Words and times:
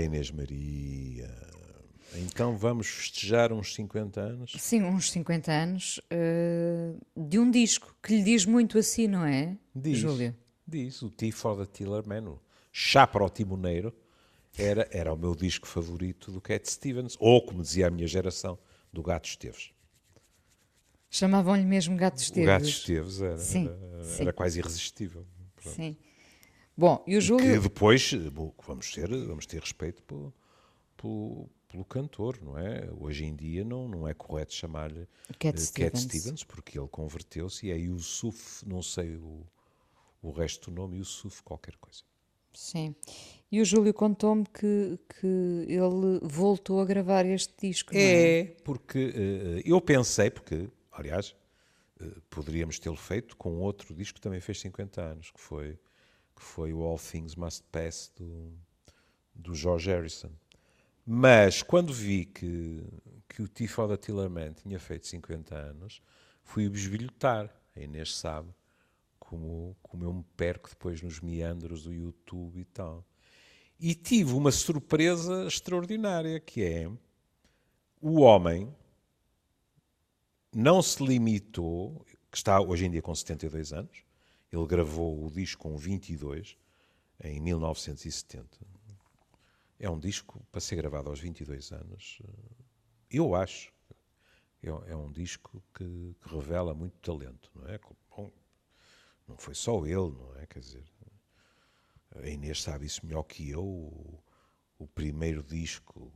Inês 0.00 0.30
Maria. 0.30 1.30
Então 2.14 2.56
vamos 2.56 2.86
festejar 2.86 3.52
uns 3.52 3.74
50 3.74 4.20
anos? 4.20 4.52
Sim, 4.58 4.82
uns 4.82 5.10
50 5.10 5.52
anos 5.52 6.00
uh, 6.12 6.98
de 7.16 7.38
um 7.38 7.50
disco 7.50 7.94
que 8.02 8.16
lhe 8.16 8.22
diz 8.22 8.46
muito 8.46 8.78
assim, 8.78 9.06
não 9.06 9.24
é, 9.24 9.56
diz, 9.74 9.98
Júlio? 9.98 10.34
Diz, 10.66 11.02
o 11.02 11.10
Tea 11.10 11.32
for 11.32 11.56
the 11.56 11.66
Tiller 11.66 12.06
Man, 12.06 12.30
o 12.30 12.40
Chá 12.72 13.06
para 13.06 13.24
o 13.24 13.28
Timoneiro, 13.28 13.94
era, 14.56 14.88
era 14.90 15.12
o 15.12 15.16
meu 15.16 15.34
disco 15.34 15.66
favorito 15.68 16.32
do 16.32 16.40
Cat 16.40 16.68
Stevens, 16.70 17.16
ou 17.20 17.42
como 17.44 17.62
dizia 17.62 17.86
a 17.86 17.90
minha 17.90 18.06
geração, 18.06 18.58
do 18.92 19.02
Gato 19.02 19.28
Esteves. 19.28 19.70
Chamavam-lhe 21.10 21.64
mesmo 21.64 21.96
Gato 21.96 22.18
Esteves. 22.18 22.42
O 22.42 22.46
Gato 22.46 22.68
Esteves 22.68 23.20
era, 23.20 23.38
sim, 23.38 23.66
era, 23.66 24.04
sim. 24.04 24.22
era 24.22 24.32
quase 24.32 24.58
irresistível. 24.58 25.26
Pronto. 25.56 25.74
Sim. 25.74 25.96
Bom, 26.78 27.02
e 27.08 27.16
o 27.16 27.20
Júlio. 27.20 27.44
Que 27.44 27.58
depois 27.58 28.12
vamos 28.64 28.92
ter, 28.92 29.08
vamos 29.08 29.46
ter 29.46 29.60
respeito 29.60 30.00
pelo, 30.04 30.32
pelo, 30.96 31.50
pelo 31.66 31.84
cantor, 31.84 32.38
não 32.40 32.56
é? 32.56 32.88
Hoje 33.00 33.24
em 33.24 33.34
dia 33.34 33.64
não, 33.64 33.88
não 33.88 34.06
é 34.06 34.14
correto 34.14 34.54
chamar-lhe 34.54 35.08
Cat, 35.40 35.58
uh, 35.58 35.60
Stevens. 35.60 36.04
Cat 36.04 36.18
Stevens, 36.18 36.44
porque 36.44 36.78
ele 36.78 36.86
converteu-se 36.86 37.66
e 37.66 37.72
é 37.72 37.76
Yusuf, 37.76 38.64
não 38.64 38.80
sei 38.80 39.16
o, 39.16 39.44
o 40.22 40.30
resto 40.30 40.70
do 40.70 40.76
nome, 40.76 40.98
Yusuf 40.98 41.42
qualquer 41.42 41.74
coisa. 41.78 42.04
Sim. 42.54 42.94
E 43.50 43.60
o 43.60 43.64
Júlio 43.64 43.92
contou-me 43.92 44.44
que, 44.46 45.00
que 45.20 45.26
ele 45.66 46.20
voltou 46.22 46.80
a 46.80 46.84
gravar 46.84 47.26
este 47.26 47.54
disco. 47.60 47.90
É, 47.92 48.38
é? 48.38 48.44
porque 48.62 49.06
uh, 49.08 49.68
eu 49.68 49.80
pensei, 49.80 50.30
porque, 50.30 50.68
aliás, 50.92 51.34
uh, 52.00 52.20
poderíamos 52.30 52.78
tê-lo 52.78 52.96
feito 52.96 53.36
com 53.36 53.58
outro 53.58 53.92
disco 53.96 54.14
que 54.14 54.20
também 54.20 54.40
fez 54.40 54.60
50 54.60 55.02
anos, 55.02 55.32
que 55.32 55.40
foi 55.40 55.76
que 56.38 56.44
foi 56.44 56.72
o 56.72 56.82
All 56.82 56.98
Things 56.98 57.34
Must 57.34 57.64
Pass 57.72 58.12
do, 58.16 58.52
do 59.34 59.54
George 59.54 59.90
Harrison. 59.90 60.30
Mas 61.04 61.62
quando 61.62 61.92
vi 61.92 62.24
que, 62.26 62.84
que 63.28 63.42
o 63.42 63.48
Tifo 63.48 63.88
da 63.88 63.96
Tillerman 63.96 64.52
tinha 64.52 64.78
feito 64.78 65.06
50 65.06 65.54
anos, 65.54 66.00
fui 66.44 66.68
bisbilhotar. 66.68 67.52
A 67.74 67.80
Inês 67.80 68.14
sabe 68.14 68.48
como, 69.18 69.76
como 69.82 70.04
eu 70.04 70.12
me 70.12 70.24
perco 70.36 70.68
depois 70.68 71.02
nos 71.02 71.20
meandros 71.20 71.82
do 71.82 71.92
YouTube 71.92 72.60
e 72.60 72.64
tal. 72.64 73.04
E 73.80 73.94
tive 73.94 74.32
uma 74.32 74.52
surpresa 74.52 75.46
extraordinária, 75.46 76.38
que 76.38 76.62
é 76.62 76.90
o 78.00 78.20
homem 78.20 78.72
não 80.54 80.80
se 80.82 81.02
limitou, 81.02 82.04
que 82.30 82.36
está 82.36 82.60
hoje 82.60 82.86
em 82.86 82.90
dia 82.90 83.02
com 83.02 83.14
72 83.14 83.72
anos, 83.72 84.07
ele 84.50 84.66
gravou 84.66 85.24
o 85.24 85.30
disco 85.30 85.62
com 85.62 85.76
22, 85.76 86.56
em 87.22 87.40
1970. 87.40 88.46
É 89.78 89.88
um 89.88 89.98
disco 89.98 90.44
para 90.50 90.60
ser 90.60 90.76
gravado 90.76 91.10
aos 91.10 91.20
22 91.20 91.72
anos. 91.72 92.20
Eu 93.10 93.34
acho. 93.34 93.72
É 94.62 94.96
um 94.96 95.10
disco 95.12 95.62
que, 95.72 95.84
que 96.20 96.28
revela 96.34 96.74
muito 96.74 96.98
talento, 96.98 97.50
não 97.54 97.68
é? 97.68 97.78
Bom, 98.10 98.32
não 99.28 99.36
foi 99.36 99.54
só 99.54 99.86
ele, 99.86 100.10
não 100.10 100.34
é? 100.36 100.46
Quer 100.46 100.60
dizer, 100.60 100.84
a 102.16 102.26
Inês 102.26 102.62
sabe 102.62 102.86
isso 102.86 103.06
melhor 103.06 103.22
que 103.22 103.48
eu. 103.50 103.62
O, 103.62 104.22
o 104.78 104.86
primeiro 104.88 105.42
disco, 105.42 106.12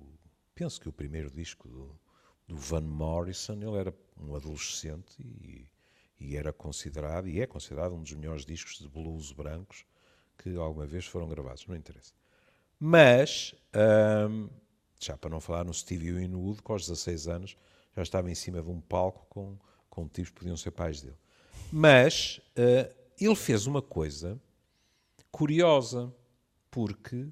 penso 0.54 0.80
que 0.80 0.88
o 0.88 0.92
primeiro 0.92 1.30
disco 1.30 1.68
do, 1.68 2.00
do 2.48 2.56
Van 2.56 2.80
Morrison, 2.80 3.54
ele 3.54 3.76
era 3.76 3.94
um 4.16 4.34
adolescente 4.34 5.20
e 5.20 5.68
e 6.22 6.36
era 6.36 6.52
considerado, 6.52 7.28
e 7.28 7.40
é 7.40 7.46
considerado, 7.46 7.94
um 7.94 8.02
dos 8.02 8.12
melhores 8.12 8.46
discos 8.46 8.78
de 8.78 8.88
blues 8.88 9.32
brancos 9.32 9.84
que 10.38 10.56
alguma 10.56 10.86
vez 10.86 11.04
foram 11.04 11.28
gravados, 11.28 11.66
não 11.66 11.76
interessa. 11.76 12.14
Mas, 12.78 13.54
hum, 14.28 14.48
já 14.98 15.16
para 15.16 15.30
não 15.30 15.40
falar 15.40 15.64
no 15.64 15.74
Stevie 15.74 16.12
Winwood, 16.12 16.62
que 16.62 16.72
aos 16.72 16.86
16 16.86 17.28
anos 17.28 17.56
já 17.94 18.02
estava 18.02 18.30
em 18.30 18.34
cima 18.34 18.62
de 18.62 18.68
um 18.68 18.80
palco 18.80 19.26
com, 19.28 19.58
com 19.90 20.08
tipos 20.08 20.30
que 20.30 20.38
podiam 20.38 20.56
ser 20.56 20.70
pais 20.70 21.00
dele. 21.00 21.16
Mas 21.70 22.40
uh, 22.56 22.94
ele 23.18 23.36
fez 23.36 23.66
uma 23.66 23.82
coisa 23.82 24.40
curiosa, 25.30 26.12
porque 26.70 27.28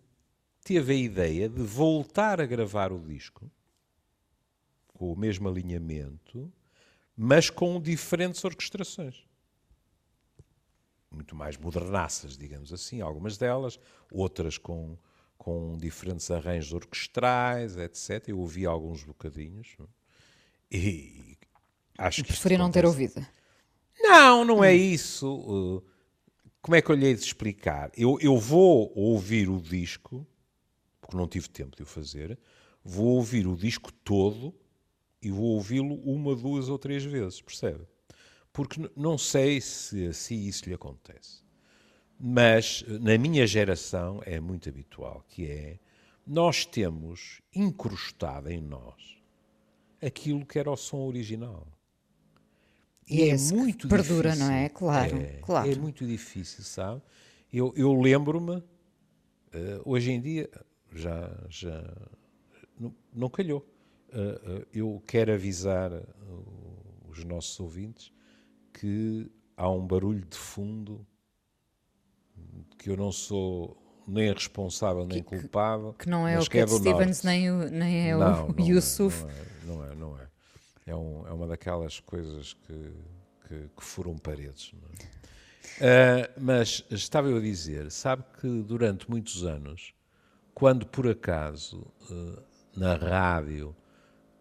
teve 0.65 0.93
a 0.93 0.97
ideia 0.97 1.49
de 1.49 1.62
voltar 1.62 2.41
a 2.41 2.47
gravar 2.47 2.93
o 2.93 2.99
disco 2.99 3.51
com 4.89 5.12
o 5.12 5.17
mesmo 5.17 5.49
alinhamento 5.49 6.53
mas 7.23 7.51
com 7.51 7.79
diferentes 7.79 8.43
orquestrações. 8.47 9.27
Muito 11.11 11.37
mais 11.37 11.55
modernaças, 11.59 12.35
digamos 12.35 12.73
assim, 12.73 13.03
algumas 13.03 13.37
delas, 13.37 13.79
outras 14.11 14.57
com, 14.57 14.97
com 15.37 15.77
diferentes 15.77 16.31
arranjos 16.31 16.73
orquestrais, 16.73 17.77
etc. 17.77 18.29
Eu 18.29 18.39
ouvi 18.39 18.65
alguns 18.65 19.05
bocadinhos 19.05 19.77
e 20.73 21.37
acho 21.99 22.23
que. 22.23 22.29
Preferi 22.29 22.57
não 22.57 22.71
ter 22.71 22.87
ouvido. 22.87 23.23
Não, 24.01 24.43
não 24.43 24.65
é 24.65 24.75
isso. 24.75 25.31
Uh, 25.31 25.85
como 26.63 26.75
é 26.75 26.81
que 26.81 26.91
eu 26.91 26.97
lhe 26.97 27.05
hei 27.05 27.15
de 27.15 27.21
explicar? 27.21 27.91
Eu, 27.95 28.19
eu 28.23 28.39
vou 28.39 28.91
ouvir 28.97 29.51
o 29.51 29.61
disco, 29.61 30.27
porque 31.03 31.19
não 31.19 31.29
tive 31.29 31.51
tempo 31.51 31.77
de 31.77 31.83
o 31.83 31.87
fazer, 31.87 32.39
vou 32.83 33.17
ouvir 33.17 33.47
o 33.47 33.55
disco 33.55 33.93
todo 33.93 34.55
e 35.23 35.31
vou 35.31 35.55
ouvi-lo 35.55 35.95
uma, 36.05 36.35
duas 36.35 36.69
ou 36.69 36.79
três 36.79 37.05
vezes, 37.05 37.41
percebe? 37.41 37.85
Porque 38.53 38.91
não 38.97 39.17
sei 39.17 39.61
se 39.61 40.07
assim 40.07 40.47
isso 40.47 40.69
lhe 40.69 40.75
acontece. 40.75 41.43
Mas 42.19 42.85
na 42.87 43.17
minha 43.17 43.47
geração 43.47 44.21
é 44.27 44.41
muito 44.41 44.69
habitual, 44.69 45.25
que 45.29 45.47
é 45.47 45.79
nós 46.27 46.65
temos 46.65 47.41
incrustado 47.55 48.51
em 48.51 48.61
nós 48.61 49.19
aquilo 50.03 50.45
que 50.45 50.59
era 50.59 50.71
o 50.71 50.77
som 50.77 50.99
original. 50.99 51.67
E, 53.09 53.29
é 53.29 53.37
muito 53.37 53.89
perdura, 53.89 54.31
difícil. 54.31 54.49
não 54.49 54.55
é? 54.55 54.69
Claro, 54.69 55.17
é, 55.17 55.39
claro. 55.43 55.71
É 55.71 55.75
muito 55.75 56.07
difícil, 56.07 56.63
sabe? 56.63 57.03
Eu, 57.53 57.73
eu 57.77 57.93
lembro-me, 57.93 58.57
uh, 58.57 58.65
hoje 59.85 60.13
em 60.13 60.21
dia, 60.21 60.49
já, 60.93 61.37
já 61.49 61.83
não, 62.79 62.95
não 63.13 63.29
calhou 63.29 63.67
eu 64.72 65.03
quero 65.06 65.32
avisar 65.32 65.91
os 67.09 67.25
nossos 67.25 67.59
ouvintes 67.60 68.12
que 68.72 69.31
há 69.56 69.69
um 69.69 69.87
barulho 69.87 70.25
de 70.25 70.37
fundo 70.37 71.06
que 72.78 72.91
eu 72.91 72.97
não 72.97 73.12
sou 73.12 73.76
nem 74.06 74.32
responsável 74.32 75.06
nem 75.06 75.22
que, 75.22 75.38
culpado. 75.38 75.94
Que 75.98 76.09
não 76.09 76.26
é 76.26 76.38
o 76.38 76.44
que 76.44 76.59
é 76.59 76.66
Cat 76.66 76.75
Stevens 76.78 77.22
nem, 77.22 77.50
o, 77.50 77.71
nem 77.71 78.10
é 78.10 78.16
não, 78.16 78.48
o 78.48 78.53
não 78.53 78.59
Yusuf. 78.66 79.25
É, 79.25 79.66
não 79.66 79.84
é, 79.84 79.94
não 79.94 80.19
é. 80.19 80.28
É, 80.87 80.97
um, 80.97 81.27
é 81.27 81.32
uma 81.32 81.47
daquelas 81.47 82.00
coisas 82.00 82.54
que, 82.54 82.92
que, 83.47 83.69
que 83.77 83.84
furam 83.84 84.16
paredes. 84.16 84.72
É? 85.81 86.28
Uh, 86.37 86.41
mas 86.41 86.84
estava 86.91 87.28
eu 87.28 87.37
a 87.37 87.41
dizer, 87.41 87.91
sabe 87.91 88.25
que 88.41 88.62
durante 88.62 89.09
muitos 89.09 89.44
anos, 89.44 89.94
quando 90.54 90.87
por 90.87 91.06
acaso 91.06 91.87
uh, 92.10 92.42
na 92.77 92.94
rádio 92.97 93.77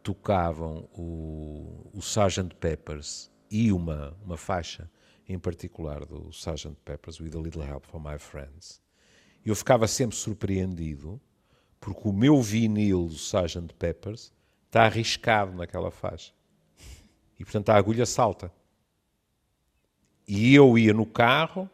tocavam 0.03 0.89
o, 0.93 1.89
o 1.93 1.99
Sgt. 1.99 2.55
Peppers 2.55 3.31
e 3.49 3.71
uma, 3.71 4.17
uma 4.23 4.37
faixa 4.37 4.89
em 5.27 5.37
particular 5.37 6.05
do 6.05 6.29
Sgt. 6.29 6.75
Peppers, 6.83 7.19
With 7.19 7.35
a 7.35 7.39
Little 7.39 7.63
Help 7.63 7.85
from 7.85 7.99
My 7.99 8.17
Friends, 8.17 8.81
eu 9.45 9.55
ficava 9.55 9.87
sempre 9.87 10.15
surpreendido 10.15 11.19
porque 11.79 12.07
o 12.07 12.11
meu 12.11 12.41
vinil 12.41 13.07
do 13.07 13.15
Sgt. 13.15 13.73
Peppers 13.75 14.33
está 14.65 14.83
arriscado 14.83 15.55
naquela 15.55 15.91
faixa. 15.91 16.33
E 17.39 17.43
portanto 17.43 17.69
a 17.69 17.75
agulha 17.75 18.05
salta. 18.05 18.51
E 20.27 20.53
eu 20.53 20.77
ia 20.77 20.93
no 20.93 21.05
carro 21.05 21.69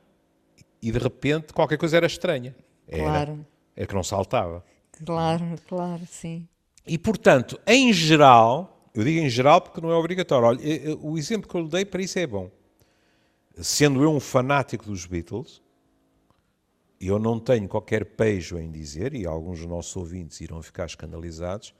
e 0.81 0.91
de 0.91 0.99
repente 0.99 1.53
qualquer 1.53 1.77
coisa 1.77 1.97
era 1.97 2.05
estranha. 2.05 2.55
Era, 2.87 3.03
claro. 3.03 3.47
É 3.75 3.85
que 3.85 3.93
não 3.93 4.03
saltava. 4.03 4.63
Claro, 5.03 5.55
claro, 5.67 6.05
sim. 6.05 6.47
E, 6.87 6.97
portanto, 6.97 7.59
em 7.65 7.91
geral, 7.91 8.89
eu 8.93 9.03
digo 9.03 9.19
em 9.19 9.29
geral 9.29 9.59
porque 9.59 9.81
não 9.81 9.91
é 9.91 9.95
obrigatório. 9.95 10.47
Olha, 10.47 10.59
o 11.01 11.17
exemplo 11.17 11.49
que 11.49 11.55
eu 11.55 11.61
lhe 11.61 11.69
dei 11.69 11.83
para 11.85 12.01
isso 12.01 12.19
é 12.19 12.27
bom. 12.27 12.49
Sendo 13.57 14.03
eu 14.03 14.11
um 14.11 14.19
fanático 14.19 14.85
dos 14.85 15.05
Beatles, 15.05 15.61
eu 16.99 17.19
não 17.19 17.39
tenho 17.39 17.67
qualquer 17.67 18.05
pejo 18.05 18.57
em 18.57 18.71
dizer, 18.71 19.13
e 19.13 19.25
alguns 19.25 19.59
dos 19.59 19.67
nossos 19.67 19.95
ouvintes 19.95 20.39
irão 20.41 20.61
ficar 20.61 20.85
escandalizados, 20.85 21.73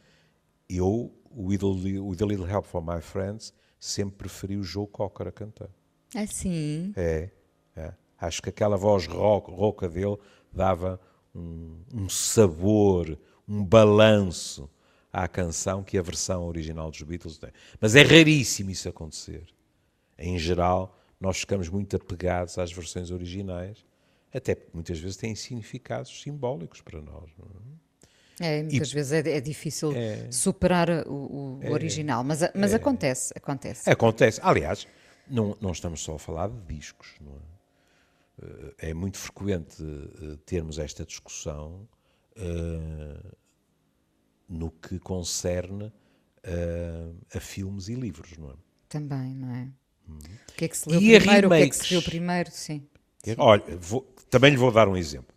eu, 0.69 1.13
with 1.35 1.59
a, 1.61 2.01
with 2.01 2.21
a 2.21 2.25
Little 2.25 2.47
Help 2.47 2.65
from 2.65 2.81
My 2.81 3.01
Friends, 3.01 3.53
sempre 3.79 4.17
preferi 4.17 4.57
o 4.57 4.63
Joe 4.63 4.87
Cocker 4.87 5.27
a 5.27 5.31
cantar. 5.31 5.69
É 6.13 6.25
sim. 6.25 6.93
É, 6.95 7.29
é. 7.75 7.93
Acho 8.19 8.41
que 8.41 8.49
aquela 8.49 8.77
voz 8.77 9.05
rouca 9.05 9.87
dele 9.87 10.17
dava 10.51 10.99
um, 11.33 11.77
um 11.93 12.09
sabor, 12.09 13.17
um 13.47 13.63
balanço 13.63 14.69
à 15.15 15.27
canção 15.27 15.81
que 15.81 15.97
a 15.97 16.01
versão 16.01 16.45
original 16.45 16.91
dos 16.91 17.01
Beatles 17.01 17.37
tem. 17.37 17.49
Mas 17.79 17.95
é 17.95 18.01
raríssimo 18.01 18.69
isso 18.69 18.89
acontecer. 18.89 19.47
Em 20.17 20.37
geral, 20.37 20.99
nós 21.19 21.37
ficamos 21.37 21.69
muito 21.69 21.95
apegados 21.95 22.57
às 22.57 22.71
versões 22.71 23.11
originais, 23.11 23.85
até 24.33 24.53
porque 24.53 24.71
muitas 24.73 24.99
vezes 24.99 25.15
têm 25.15 25.33
significados 25.33 26.21
simbólicos 26.21 26.81
para 26.81 27.01
nós. 27.01 27.29
É? 28.41 28.59
É, 28.59 28.63
muitas 28.63 28.91
vezes 28.91 29.13
é, 29.13 29.37
é 29.37 29.39
difícil 29.39 29.93
superar 30.29 31.07
o, 31.07 31.59
o 31.63 31.71
original, 31.71 32.21
mas, 32.21 32.41
mas 32.53 32.73
acontece, 32.73 33.33
acontece. 33.33 33.89
Acontece. 33.89 34.41
Aliás, 34.43 34.85
não, 35.29 35.55
não 35.61 35.71
estamos 35.71 36.01
só 36.01 36.15
a 36.15 36.19
falar 36.19 36.49
de 36.49 36.59
discos. 36.75 37.07
Não 37.21 37.31
é? 37.31 37.55
Eh, 38.41 38.89
é 38.89 38.93
muito 38.93 39.17
frequente 39.17 39.81
eh, 39.81 40.37
termos 40.45 40.77
esta 40.77 41.05
discussão 41.05 41.87
eh, 42.35 43.35
no 44.47 44.71
que 44.71 44.99
concerne 44.99 45.91
eh, 46.43 47.11
a 47.33 47.39
filmes 47.39 47.89
e 47.89 47.95
livros, 47.95 48.37
não 48.37 48.51
é? 48.51 48.53
Também, 48.89 49.33
não 49.35 49.49
é? 49.53 49.67
O 50.07 50.53
que 50.55 50.65
é 50.65 50.67
que 50.67 50.77
se 50.77 50.87
leu 50.89 51.01
E 51.01 51.15
a 51.15 51.19
primeiro? 51.19 51.47
O 51.47 51.51
que 51.51 51.63
é 51.63 51.67
que 51.67 51.75
se 51.75 51.89
viu 51.89 52.01
primeiro? 52.01 52.51
Sim. 52.51 52.87
Olha, 53.37 53.63
vou- 53.77 54.07
também 54.29 54.51
lhe 54.51 54.57
vou 54.57 54.71
dar 54.71 54.87
um 54.87 54.95
exemplo. 54.95 55.33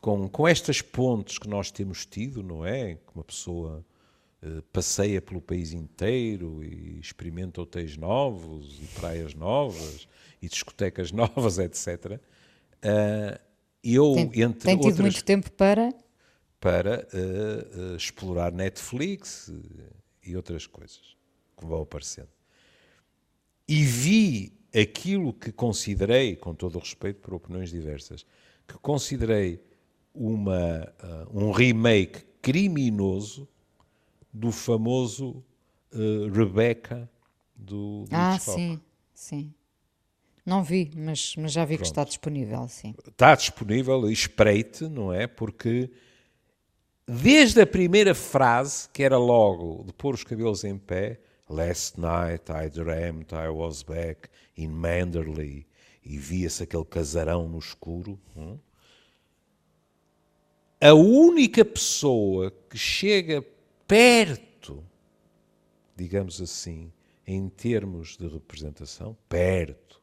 Com, 0.00 0.28
com 0.28 0.46
estas 0.46 0.80
pontes 0.82 1.38
que 1.38 1.48
nós 1.48 1.70
temos 1.70 2.06
tido, 2.06 2.42
não 2.42 2.64
é? 2.64 2.94
Que 2.96 3.14
uma 3.14 3.24
pessoa 3.24 3.84
eh, 4.42 4.62
passeia 4.72 5.20
pelo 5.22 5.40
país 5.40 5.72
inteiro 5.72 6.62
e 6.64 7.00
experimenta 7.00 7.60
hotéis 7.60 7.96
novos 7.96 8.78
e 8.82 8.86
praias 9.00 9.34
novas 9.34 10.08
e 10.42 10.48
discotecas 10.48 11.10
novas, 11.12 11.58
etc. 11.58 12.20
eh, 12.82 13.40
eu, 13.84 14.12
Tem, 14.14 14.42
entre 14.42 14.60
tem 14.60 14.76
tido 14.78 14.84
outras, 14.84 15.02
muito 15.02 15.24
tempo 15.24 15.50
para. 15.52 15.92
Para 16.60 17.06
eh, 17.12 17.12
eh, 17.12 17.96
explorar 17.96 18.52
Netflix 18.52 19.50
eh, 19.50 19.92
e 20.24 20.36
outras 20.36 20.66
coisas 20.66 21.16
que 21.56 21.64
vão 21.64 21.82
aparecendo. 21.82 22.28
E 23.68 23.84
vi 23.84 24.52
aquilo 24.74 25.32
que 25.32 25.52
considerei, 25.52 26.36
com 26.36 26.54
todo 26.54 26.76
o 26.76 26.78
respeito 26.78 27.20
por 27.20 27.34
opiniões 27.34 27.70
diversas, 27.70 28.24
que 28.66 28.74
considerei 28.78 29.60
uma, 30.14 30.92
ah, 30.98 31.26
um 31.32 31.50
remake 31.50 32.24
criminoso 32.42 33.48
do 34.32 34.52
famoso 34.52 35.42
Rebecca 36.32 37.08
do, 37.54 38.04
do 38.04 38.14
Ah, 38.14 38.36
Hitchcock. 38.36 38.58
sim, 38.58 38.80
sim. 39.14 39.54
Não 40.44 40.62
vi, 40.62 40.90
mas, 40.94 41.34
mas 41.36 41.52
já 41.52 41.64
vi 41.64 41.78
que 41.78 41.84
está 41.84 42.04
disponível, 42.04 42.68
sim. 42.68 42.94
está 43.08 43.34
disponível, 43.34 44.08
espreite, 44.10 44.88
não 44.88 45.12
é? 45.12 45.26
Porque 45.26 45.90
desde 47.06 47.60
a 47.60 47.66
primeira 47.66 48.14
frase, 48.14 48.88
que 48.92 49.02
era 49.02 49.16
logo 49.16 49.84
de 49.84 49.92
pôr 49.92 50.14
os 50.14 50.24
cabelos 50.24 50.64
em 50.64 50.76
pé, 50.76 51.20
Last 51.48 52.00
night 52.00 52.50
I 52.50 52.68
dreamt 52.68 53.32
I 53.32 53.48
was 53.48 53.84
back 53.84 54.28
in 54.56 54.68
Manderley 54.68 55.64
e 56.04 56.18
via-se 56.18 56.64
aquele 56.64 56.84
casarão 56.84 57.48
no 57.48 57.58
escuro. 57.58 58.18
hum? 58.36 58.58
A 60.80 60.92
única 60.92 61.64
pessoa 61.64 62.50
que 62.68 62.76
chega 62.76 63.44
perto, 63.86 64.84
digamos 65.94 66.40
assim, 66.40 66.92
em 67.24 67.48
termos 67.48 68.16
de 68.16 68.26
representação, 68.26 69.16
perto, 69.28 70.02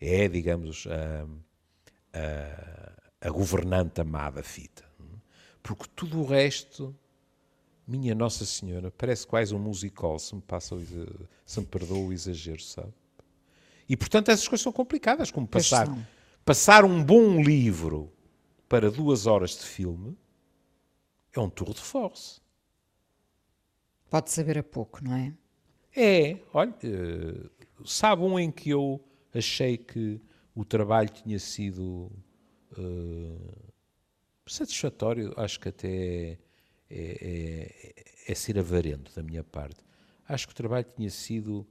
é, 0.00 0.28
digamos, 0.28 0.86
a, 0.86 1.26
a, 2.16 3.26
a 3.28 3.30
governante 3.30 4.00
amada 4.00 4.42
fita. 4.42 4.85
Porque 5.66 5.84
tudo 5.96 6.20
o 6.20 6.24
resto, 6.24 6.94
minha 7.84 8.14
Nossa 8.14 8.46
Senhora, 8.46 8.88
parece 8.88 9.26
quase 9.26 9.52
um 9.52 9.58
musical, 9.58 10.16
se 10.16 10.32
me, 10.32 10.40
passa 10.40 10.76
se 11.44 11.58
me 11.60 11.66
perdoa 11.66 11.98
o 11.98 12.12
exagero, 12.12 12.62
sabe? 12.62 12.92
E, 13.88 13.96
portanto, 13.96 14.28
essas 14.28 14.46
coisas 14.46 14.62
são 14.62 14.72
complicadas, 14.72 15.28
como 15.28 15.46
passar, 15.46 15.88
passar 16.44 16.84
um 16.84 17.02
bom 17.02 17.42
livro 17.42 18.12
para 18.68 18.92
duas 18.92 19.26
horas 19.26 19.58
de 19.58 19.64
filme 19.64 20.16
é 21.32 21.40
um 21.40 21.50
tour 21.50 21.74
de 21.74 21.80
force. 21.80 22.40
Pode 24.08 24.30
saber 24.30 24.58
a 24.58 24.62
pouco, 24.62 25.02
não 25.02 25.14
é? 25.16 25.34
É, 25.96 26.38
olha, 26.54 26.74
eh, 26.84 27.50
sabe 27.84 28.22
um 28.22 28.38
em 28.38 28.52
que 28.52 28.70
eu 28.70 29.04
achei 29.34 29.76
que 29.76 30.20
o 30.54 30.64
trabalho 30.64 31.08
tinha 31.08 31.40
sido 31.40 32.12
eh, 32.78 33.65
satisfatório, 34.52 35.32
acho 35.36 35.60
que 35.60 35.68
até 35.68 35.88
é, 35.88 36.38
é, 36.90 37.92
é- 38.28 38.32
é 38.32 38.34
ser 38.34 38.58
avarento 38.58 39.14
da 39.14 39.22
minha 39.22 39.44
parte. 39.44 39.76
Acho 40.28 40.46
que 40.46 40.52
o 40.52 40.56
trabalho 40.56 40.86
tinha 40.96 41.10
sido 41.10 41.66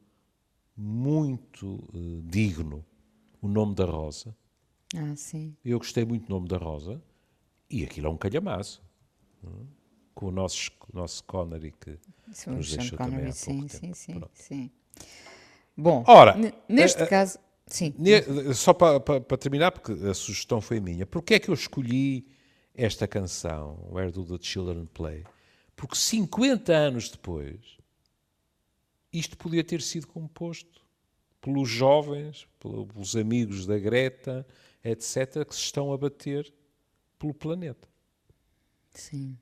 muito 0.78 1.80
eh, 1.94 2.22
digno. 2.26 2.86
O 3.42 3.48
nome 3.48 3.76
da 3.76 3.86
Rosa. 3.86 4.36
Ah, 4.96 5.16
sim. 5.16 5.56
Eu 5.64 5.78
gostei 5.80 6.06
muito 6.06 6.28
do 6.28 6.30
nome 6.34 6.48
da 6.48 6.58
Rosa 6.58 7.02
e 7.70 7.84
aquilo 7.84 8.08
é 8.08 8.10
um 8.10 8.18
calhamaço. 8.18 8.82
é? 9.44 9.48
Com 10.14 10.28
o 10.28 10.32
nosso, 10.32 10.72
nosso 10.94 11.24
Connery 11.26 11.72
que 11.80 11.98
Isso 12.32 12.50
é 12.50 12.54
nos 12.54 12.70
deixou 12.70 12.98
também 12.98 13.16
Connery, 13.16 13.30
há 13.32 13.34
sim, 13.34 13.54
pouco 13.62 13.70
sim, 13.70 13.80
tempo. 13.80 13.96
sim, 13.96 14.14
Pronto. 14.20 14.32
sim. 14.36 14.72
Bom, 15.78 16.04
Ora, 16.08 16.36
neste 16.70 17.02
eh, 17.02 17.04
eh, 17.04 17.08
caso, 17.10 17.40
sim. 17.68 17.94
Só 18.54 18.74
para, 18.74 19.00
para- 19.00 19.22
para 19.22 19.38
terminar, 19.38 19.72
porque 19.72 19.92
a 19.92 20.14
sugestão 20.14 20.62
foi 20.62 20.80
minha, 20.80 21.06
porque 21.06 21.34
é 21.36 21.40
que 21.40 21.50
eu 21.50 21.54
escolhi 21.54 22.26
esta 22.76 23.08
canção, 23.08 23.88
Where 23.92 24.12
Do 24.12 24.26
the 24.26 24.44
Children 24.44 24.86
Play? 24.88 25.24
Porque 25.76 25.96
50 25.96 26.74
anos 26.74 27.10
depois, 27.10 27.78
isto 29.12 29.38
podia 29.38 29.64
ter 29.64 29.82
sido 29.82 30.08
composto 30.08 30.82
pelos 31.42 31.70
jovens, 31.70 32.48
pelo- 32.60 32.86
pelos 32.88 33.16
amigos 33.16 33.66
da 33.66 33.78
Greta, 33.78 34.46
etc., 34.84 35.46
que 35.48 35.56
se 35.56 35.62
estão 35.62 35.94
a 35.94 35.98
bater 35.98 36.54
pelo 37.20 37.34
planeta. 37.34 37.88
Sim. 38.94 39.38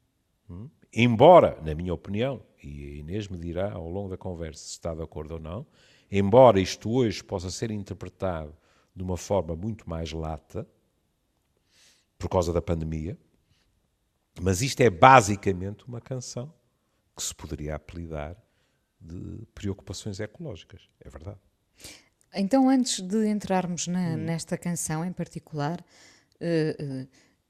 Embora, 0.92 1.60
na 1.62 1.74
minha 1.74 1.94
opinião, 1.94 2.42
e 2.62 2.68
a 2.84 2.96
Inês 2.98 3.28
me 3.28 3.38
dirá 3.38 3.72
ao 3.74 3.90
longo 3.90 4.10
da 4.10 4.18
conversa 4.18 4.64
se 4.64 4.72
está 4.72 4.94
de 4.94 5.02
acordo 5.02 5.36
ou 5.36 5.40
não, 5.40 5.66
embora 6.12 6.60
isto 6.60 6.92
hoje 6.92 7.24
possa 7.24 7.50
ser 7.50 7.72
interpretado 7.72 8.56
de 8.96 9.02
uma 9.02 9.18
forma 9.18 9.56
muito 9.56 9.90
mais 9.90 10.12
lata, 10.12 10.68
por 12.24 12.30
causa 12.30 12.53
da 12.53 12.62
pandemia, 12.62 13.18
mas 14.42 14.62
isto 14.62 14.80
é 14.80 14.89
basicamente 14.89 15.86
uma 15.86 16.00
canção 16.00 16.53
que 17.13 17.22
se 17.22 17.36
poderia 17.36 17.75
apelidar 17.75 18.38
de 19.00 19.46
preocupações 19.53 20.22
ecológicas. 20.22 20.88
É 21.01 21.10
verdade. 21.10 21.38
Então, 22.34 22.70
antes 22.70 23.01
de 23.01 23.27
entrarmos 23.27 23.88
na- 23.88 24.12
Hum. 24.13 24.18
nesta 24.18 24.58
canção 24.58 25.03
em 25.03 25.12
particular, 25.12 25.84
eh, 26.39 26.77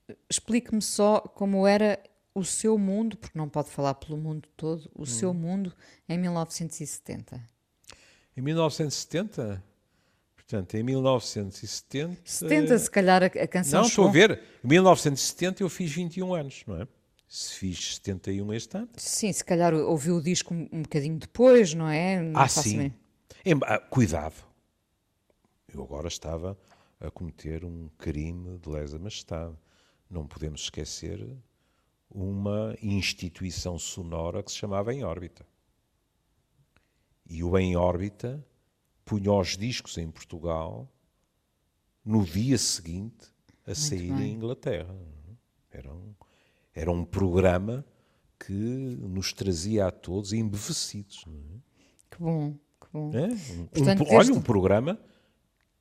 eh, 0.10 0.15
explique-me 0.27 0.82
só 0.82 1.20
como 1.22 1.68
era 1.68 2.01
o 2.34 2.44
seu 2.44 2.75
mundo, 2.75 3.15
porque 3.15 3.38
não 3.38 3.48
pode 3.48 3.70
falar 3.70 3.94
pelo 3.94 4.18
mundo 4.18 4.50
todo, 4.58 4.89
o 4.96 5.03
Hum. 5.03 5.06
seu 5.06 5.36
mundo 5.36 5.72
em 6.10 6.18
1970. 6.18 7.39
Em 8.36 8.42
1970, 8.42 9.63
portanto, 10.53 10.75
em 10.75 10.83
1970... 10.83 12.22
70, 12.24 12.77
se 12.77 12.91
calhar, 12.91 13.24
a, 13.24 13.48
canção 13.48 13.81
Não, 13.81 13.88
estou 13.88 14.07
a 14.07 14.12
ver. 14.12 14.39
Em 14.63 14.67
1970 14.67 15.63
eu 15.63 15.69
fiz 15.69 15.91
21 15.91 16.33
anos, 16.36 16.63
não 16.67 16.79
é? 16.79 16.88
Se 17.27 17.55
fiz 17.55 17.95
71 17.95 18.53
este 18.53 18.77
ano. 18.77 18.89
Sim, 18.95 19.33
se 19.33 19.43
calhar 19.43 19.74
ouviu 19.74 20.17
o 20.17 20.22
disco 20.22 20.53
um, 20.53 20.69
um 20.72 20.81
bocadinho 20.83 21.17
depois, 21.17 21.74
não 21.74 21.89
é? 21.89 22.22
Não 22.22 22.39
Ah, 22.39 22.48
sim. 22.48 22.93
Em- 23.43 23.60
ah, 23.63 23.79
cuidado. 23.79 24.36
Eu 25.74 25.81
agora 25.81 26.07
estava 26.07 26.55
a 27.00 27.10
cometer 27.10 27.65
um 27.65 27.89
crime 27.98 28.60
de 28.60 28.69
lesa 28.69 29.00
majestade. 29.00 29.55
Não 30.07 30.27
podemos 30.27 30.62
esquecer 30.62 31.27
uma 32.12 32.75
instituição 32.79 33.79
sonora 33.79 34.43
que 34.43 34.51
se 34.51 34.57
chamava 34.60 34.93
Em 34.93 35.03
Órbita. 35.03 35.43
E 37.27 37.43
o 37.43 37.57
Em 37.57 37.75
Órbita 37.75 38.45
punha 39.05 39.31
os 39.33 39.57
discos 39.57 39.98
em 39.98 40.10
Portugal 40.10 40.89
no 42.05 42.24
dia 42.25 42.57
seguinte 42.57 43.27
a 43.65 43.74
sair 43.75 44.12
bem. 44.13 44.31
em 44.31 44.33
Inglaterra. 44.36 44.95
Era 45.72 45.91
um, 45.93 46.13
era 46.74 46.91
um 46.91 47.03
programa 47.05 47.86
que 48.39 48.51
nos 48.53 49.31
trazia 49.33 49.88
a 49.88 49.91
todos 49.91 50.33
embevecidos. 50.33 51.24
É? 51.27 51.60
Que 52.12 52.22
bom, 52.22 52.53
que 52.53 52.88
bom. 52.91 53.12
É? 53.13 53.27
Um- 53.27 53.65
Portanto, 53.67 54.03
um, 54.03 54.07
olha, 54.07 54.17
desde- 54.17 54.31
um 54.33 54.41
programa 54.41 55.00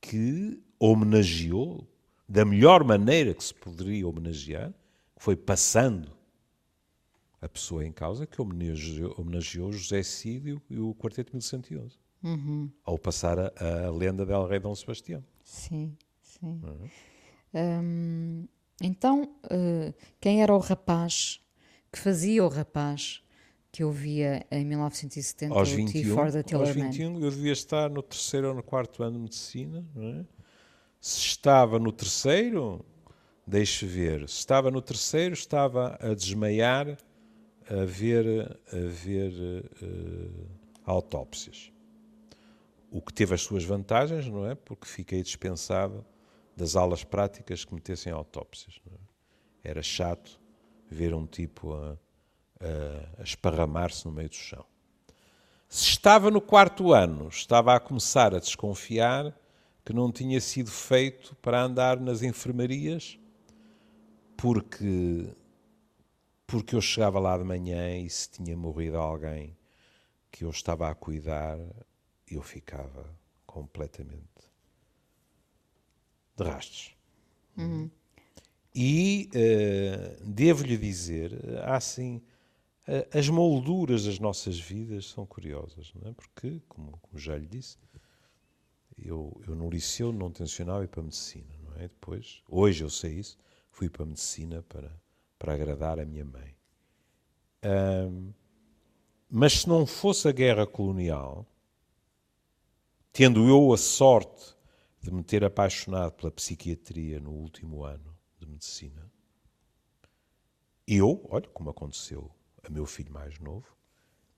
que 0.01 0.61
homenageou 0.79 1.87
da 2.27 2.43
melhor 2.45 2.83
maneira 2.83 3.33
que 3.33 3.43
se 3.43 3.53
poderia 3.53 4.07
homenagear, 4.07 4.73
foi 5.17 5.35
passando 5.35 6.11
a 7.41 7.47
pessoa 7.49 7.85
em 7.85 7.91
causa, 7.91 8.25
que 8.25 8.41
homenageou, 8.41 9.13
homenageou 9.17 9.71
José 9.71 10.01
Cídio 10.01 10.61
e 10.69 10.79
o 10.79 10.95
Quarteto 10.95 11.33
1111, 11.33 11.97
Uhum. 12.23 12.71
ao 12.85 12.97
passar 12.97 13.37
a, 13.37 13.51
a 13.87 13.91
lenda 13.91 14.25
del 14.25 14.47
Rei 14.47 14.59
Dom 14.59 14.73
Sebastião. 14.73 15.23
Sim, 15.43 15.97
sim. 16.21 16.61
Uhum. 16.63 16.89
Hum, 17.53 18.47
então, 18.81 19.35
eh, 19.49 19.93
quem 20.19 20.41
era 20.41 20.53
o 20.53 20.57
rapaz 20.57 21.41
que 21.91 21.99
fazia 21.99 22.43
o 22.43 22.47
rapaz 22.47 23.21
que 23.71 23.83
eu 23.83 23.91
via 23.91 24.45
em 24.51 24.65
1970 24.65 25.53
Aos 25.53 25.69
o 25.69 25.71
T 25.71 25.77
21, 25.77 26.15
for 26.15 26.31
the 26.31 26.37
aos 26.37 26.45
Tillerman? 26.45 26.91
21 26.91 27.21
eu 27.21 27.29
devia 27.29 27.51
estar 27.51 27.89
no 27.89 28.01
terceiro 28.01 28.49
ou 28.49 28.55
no 28.55 28.63
quarto 28.63 29.03
ano 29.03 29.17
de 29.17 29.23
medicina, 29.23 29.85
é? 29.95 30.25
Se 30.99 31.19
estava 31.19 31.77
no 31.77 31.91
terceiro, 31.91 32.85
deixe 33.45 33.85
ver. 33.85 34.21
Estava 34.21 34.71
no 34.71 34.81
terceiro, 34.81 35.33
estava 35.33 35.97
a 35.99 36.13
desmaiar, 36.13 36.97
a 37.69 37.85
ver, 37.85 38.57
a 38.71 38.87
ver 38.87 39.33
uh, 39.81 40.47
autópsias. 40.85 41.72
O 42.93 43.01
que 43.01 43.11
teve 43.11 43.33
as 43.33 43.41
suas 43.41 43.63
vantagens, 43.63 44.27
não 44.27 44.45
é? 44.45 44.53
Porque 44.53 44.85
fiquei 44.85 45.23
dispensado 45.23 46.05
das 46.55 46.75
aulas 46.75 47.03
práticas 47.03 47.65
que 47.65 47.73
metessem 47.73 48.13
autópsias. 48.13 48.79
É? 48.85 49.71
Era 49.71 49.81
chato 49.81 50.39
ver 50.87 51.11
um 51.11 51.25
tipo 51.25 51.73
a, 51.73 51.97
a, 52.59 53.19
a 53.19 53.23
esparramar-se 53.23 54.05
no 54.05 54.11
meio 54.11 54.29
do 54.29 54.35
chão. 54.35 54.63
Se 55.67 55.85
estava 55.85 56.29
no 56.29 56.39
quarto 56.39 56.93
ano, 56.93 57.29
estava 57.29 57.75
a 57.75 57.79
começar 57.79 58.35
a 58.35 58.39
desconfiar 58.39 59.35
que 59.83 59.91
não 59.91 60.11
tinha 60.11 60.39
sido 60.39 60.69
feito 60.69 61.35
para 61.37 61.63
andar 61.63 61.99
nas 61.99 62.21
enfermarias, 62.21 63.17
porque 64.37 65.33
porque 66.45 66.75
eu 66.75 66.81
chegava 66.81 67.19
lá 67.19 67.35
de 67.35 67.43
manhã 67.43 67.97
e 67.97 68.07
se 68.07 68.29
tinha 68.29 68.55
morrido 68.55 68.97
alguém 68.97 69.57
que 70.31 70.45
eu 70.45 70.51
estava 70.51 70.87
a 70.87 70.93
cuidar, 70.93 71.57
eu 72.33 72.41
ficava 72.41 73.05
completamente 73.45 74.23
de 76.35 76.43
rastros. 76.43 76.95
Uhum. 77.57 77.89
E 78.75 79.29
uh, 79.35 80.25
devo-lhe 80.25 80.77
dizer, 80.77 81.31
assim, 81.63 82.17
uh, 82.87 83.17
as 83.17 83.29
molduras 83.29 84.05
das 84.05 84.17
nossas 84.17 84.59
vidas 84.59 85.05
são 85.05 85.25
curiosas, 85.25 85.93
não 85.93 86.09
é? 86.09 86.13
porque, 86.13 86.59
como, 86.67 86.97
como 86.97 87.19
já 87.19 87.37
lhe 87.37 87.45
disse, 87.45 87.77
eu, 88.97 89.39
eu 89.47 89.55
no 89.55 89.69
liceu 89.69 90.11
não 90.11 90.31
tencionava 90.31 90.83
ir 90.83 90.87
para 90.87 91.01
a 91.01 91.03
medicina, 91.03 91.53
não 91.63 91.75
é? 91.75 91.83
Depois, 91.83 92.41
hoje 92.47 92.83
eu 92.83 92.89
sei 92.89 93.13
isso, 93.13 93.37
fui 93.69 93.89
para 93.89 94.03
a 94.03 94.07
medicina 94.07 94.63
para, 94.63 94.91
para 95.37 95.53
agradar 95.53 95.99
a 95.99 96.05
minha 96.05 96.25
mãe. 96.25 96.55
Um, 97.63 98.33
mas 99.29 99.61
se 99.61 99.69
não 99.69 99.85
fosse 99.85 100.27
a 100.27 100.31
guerra 100.31 100.67
colonial, 100.67 101.45
tendo 103.13 103.47
eu 103.47 103.71
a 103.71 103.77
sorte 103.77 104.55
de 104.99 105.11
me 105.11 105.23
ter 105.23 105.43
apaixonado 105.43 106.13
pela 106.13 106.31
psiquiatria 106.31 107.19
no 107.19 107.31
último 107.31 107.83
ano 107.83 108.17
de 108.39 108.47
medicina. 108.47 109.09
Eu, 110.87 111.23
olha 111.29 111.47
como 111.49 111.69
aconteceu 111.69 112.31
a 112.63 112.69
meu 112.71 112.87
filho 112.87 113.13
mais 113.13 113.37
novo, 113.39 113.67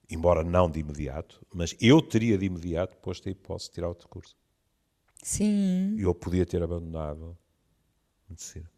embora 0.10 0.44
não 0.44 0.70
de 0.70 0.82
imediato, 0.82 1.46
mas 1.54 1.76
eu 1.80 2.02
teria 2.02 2.38
de 2.38 2.46
imediato 2.46 2.98
posto 2.98 3.30
a 3.30 3.32
hipótese 3.32 3.70
de 3.70 3.76
tirar 3.76 3.88
outro 3.88 4.10
curso. 4.10 4.36
Sim. 5.24 5.96
Eu 5.98 6.14
podia 6.14 6.46
ter 6.46 6.62
abandonado 6.62 7.38
medicina. 8.30 8.70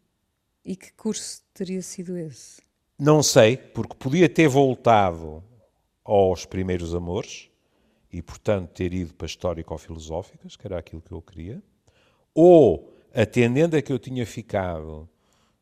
E 0.64 0.76
que 0.76 0.92
curso 0.92 1.42
teria 1.52 1.82
sido 1.82 2.16
esse? 2.16 2.62
Não 2.98 3.22
sei, 3.22 3.56
porque 3.56 3.94
podia 3.96 4.28
ter 4.28 4.48
voltado 4.48 5.42
aos 6.04 6.44
primeiros 6.46 6.94
amores 6.94 7.50
e, 8.12 8.22
portanto, 8.22 8.70
ter 8.70 8.92
ido 8.92 9.14
para 9.14 9.26
histórico-filosóficas, 9.26 10.56
que 10.56 10.66
era 10.66 10.78
aquilo 10.78 11.02
que 11.02 11.12
eu 11.12 11.22
queria 11.22 11.62
ou 12.40 12.94
atendendo 13.12 13.76
a 13.76 13.82
que 13.82 13.92
eu 13.92 13.98
tinha 13.98 14.24
ficado 14.24 15.08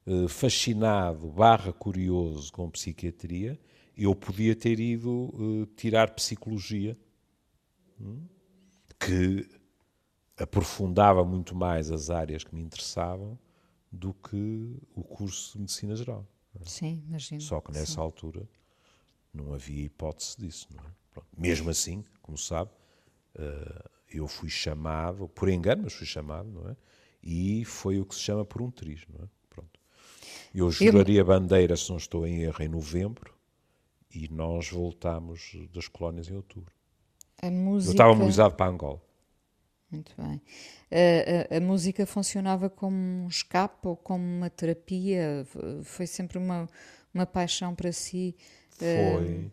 eh, 0.07 0.29
fascinado, 0.29 1.27
barra 1.29 1.73
curioso 1.73 2.53
com 2.53 2.71
psiquiatria, 2.71 3.59
eu 3.97 4.15
podia 4.15 4.55
ter 4.55 4.79
ido 4.79 5.33
eh, 5.35 5.69
tirar 5.75 6.11
psicologia, 6.11 6.95
hum, 7.99 8.27
que 9.01 9.49
aprofundava 10.37 11.25
muito 11.25 11.55
mais 11.55 11.91
as 11.91 12.11
áreas 12.11 12.45
que 12.45 12.55
me 12.55 12.61
interessavam 12.61 13.39
do 13.91 14.13
que 14.13 14.77
o 14.95 15.03
curso 15.03 15.55
de 15.55 15.61
medicina 15.61 15.97
geral. 15.97 16.27
Sim, 16.63 17.03
imagino. 17.07 17.41
Só 17.41 17.61
que 17.63 17.73
nessa 17.73 17.93
sim. 17.93 18.01
altura 18.01 18.47
não 19.33 19.55
havia 19.55 19.85
hipótese 19.85 20.37
disso. 20.39 20.69
É? 20.77 21.06
Mesmo 21.37 21.71
assim, 21.71 22.05
como 22.23 22.37
sabe, 22.37 22.71
uh, 23.39 23.91
eu 24.09 24.27
fui 24.27 24.49
chamado, 24.49 25.29
por 25.29 25.49
engano, 25.49 25.83
mas 25.85 25.93
fui 25.93 26.07
chamado, 26.07 26.49
não 26.49 26.71
é? 26.71 26.77
E 27.23 27.65
foi 27.65 28.01
o 28.01 28.07
que 28.07 28.15
se 28.15 28.21
chama 28.21 28.45
por 28.45 28.63
um 28.63 28.71
triz, 28.71 29.03
não 29.09 29.25
é? 29.25 29.29
Pronto. 29.51 29.81
Eu 30.55 30.71
juraria 30.71 31.21
eu... 31.21 31.25
bandeira, 31.25 31.77
se 31.77 31.91
não 31.91 31.97
estou 31.97 32.27
em 32.27 32.43
erro, 32.43 32.63
em 32.63 32.69
novembro 32.69 33.35
e 34.15 34.29
nós 34.29 34.71
voltámos 34.71 35.57
das 35.73 35.89
colónias 35.89 36.29
em 36.29 36.37
outubro. 36.37 36.73
Música... 37.45 37.91
Eu 37.91 37.93
estava 37.93 38.15
mobilizado 38.15 38.55
para 38.55 38.71
Angola. 38.71 39.03
Muito 39.91 40.13
bem. 40.17 40.41
A, 40.91 41.55
a, 41.55 41.59
a, 41.59 41.61
música 41.61 42.07
funcionava 42.07 42.69
como 42.69 42.97
um 42.97 43.29
escape 43.29 43.87
ou 43.87 43.97
como 43.97 44.25
uma 44.25 44.51
terapia? 44.51 45.47
Foi 45.85 46.07
sempre 46.07 46.39
uma, 46.39 46.69
uma 47.15 47.27
paixão 47.27 47.75
para 47.75 47.93
si? 47.93 48.35
Foi. 48.71 49.51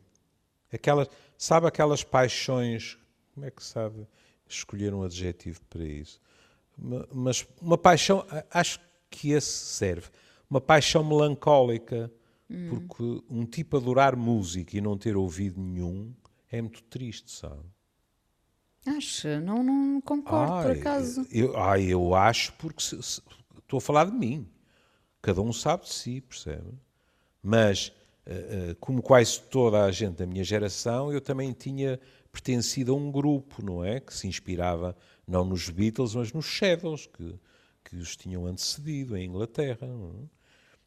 Aquelas, 0.71 1.07
sabe 1.43 1.67
aquelas 1.67 2.03
paixões, 2.03 2.97
como 3.33 3.45
é 3.45 3.51
que 3.51 3.61
sabe? 3.61 4.07
escolher 4.47 4.93
um 4.93 5.03
adjetivo 5.03 5.59
para 5.69 5.83
isso. 5.83 6.21
Mas 7.11 7.45
uma 7.61 7.77
paixão, 7.77 8.25
acho 8.51 8.79
que 9.09 9.31
esse 9.31 9.47
serve. 9.47 10.07
Uma 10.49 10.61
paixão 10.61 11.03
melancólica, 11.03 12.11
hum. 12.49 12.69
porque 12.69 13.25
um 13.29 13.45
tipo 13.45 13.77
adorar 13.77 14.15
música 14.15 14.77
e 14.77 14.81
não 14.81 14.97
ter 14.97 15.17
ouvido 15.17 15.59
nenhum 15.59 16.13
é 16.49 16.61
muito 16.61 16.81
triste, 16.83 17.31
sabe? 17.31 17.63
Acho, 18.85 19.27
não, 19.41 19.63
não 19.63 20.01
concordo 20.01 20.53
ai, 20.53 20.63
por 20.63 20.71
acaso. 20.77 21.27
Eu, 21.31 21.57
ai, 21.57 21.83
eu 21.83 22.13
acho 22.15 22.53
porque 22.53 22.81
se, 22.81 23.01
se, 23.01 23.21
estou 23.57 23.77
a 23.77 23.81
falar 23.81 24.05
de 24.05 24.15
mim. 24.15 24.47
Cada 25.21 25.41
um 25.41 25.51
sabe 25.51 25.83
de 25.83 25.93
si, 25.93 26.21
percebe? 26.21 26.73
Mas, 27.41 27.91
como 28.79 29.01
quase 29.01 29.41
toda 29.41 29.83
a 29.83 29.91
gente 29.91 30.17
da 30.17 30.25
minha 30.25 30.43
geração, 30.43 31.11
eu 31.11 31.19
também 31.19 31.51
tinha 31.51 31.99
pertencido 32.31 32.93
a 32.93 32.95
um 32.95 33.11
grupo, 33.11 33.63
não 33.63 33.83
é? 33.83 33.99
Que 33.99 34.13
se 34.13 34.27
inspirava 34.27 34.95
não 35.27 35.45
nos 35.45 35.69
Beatles, 35.69 36.15
mas 36.15 36.33
nos 36.33 36.45
Shadows, 36.45 37.05
que, 37.07 37.35
que 37.83 37.95
os 37.95 38.15
tinham 38.15 38.45
antecedido 38.45 39.15
em 39.15 39.25
Inglaterra. 39.25 39.85
Não 39.85 40.21
é? 40.23 40.43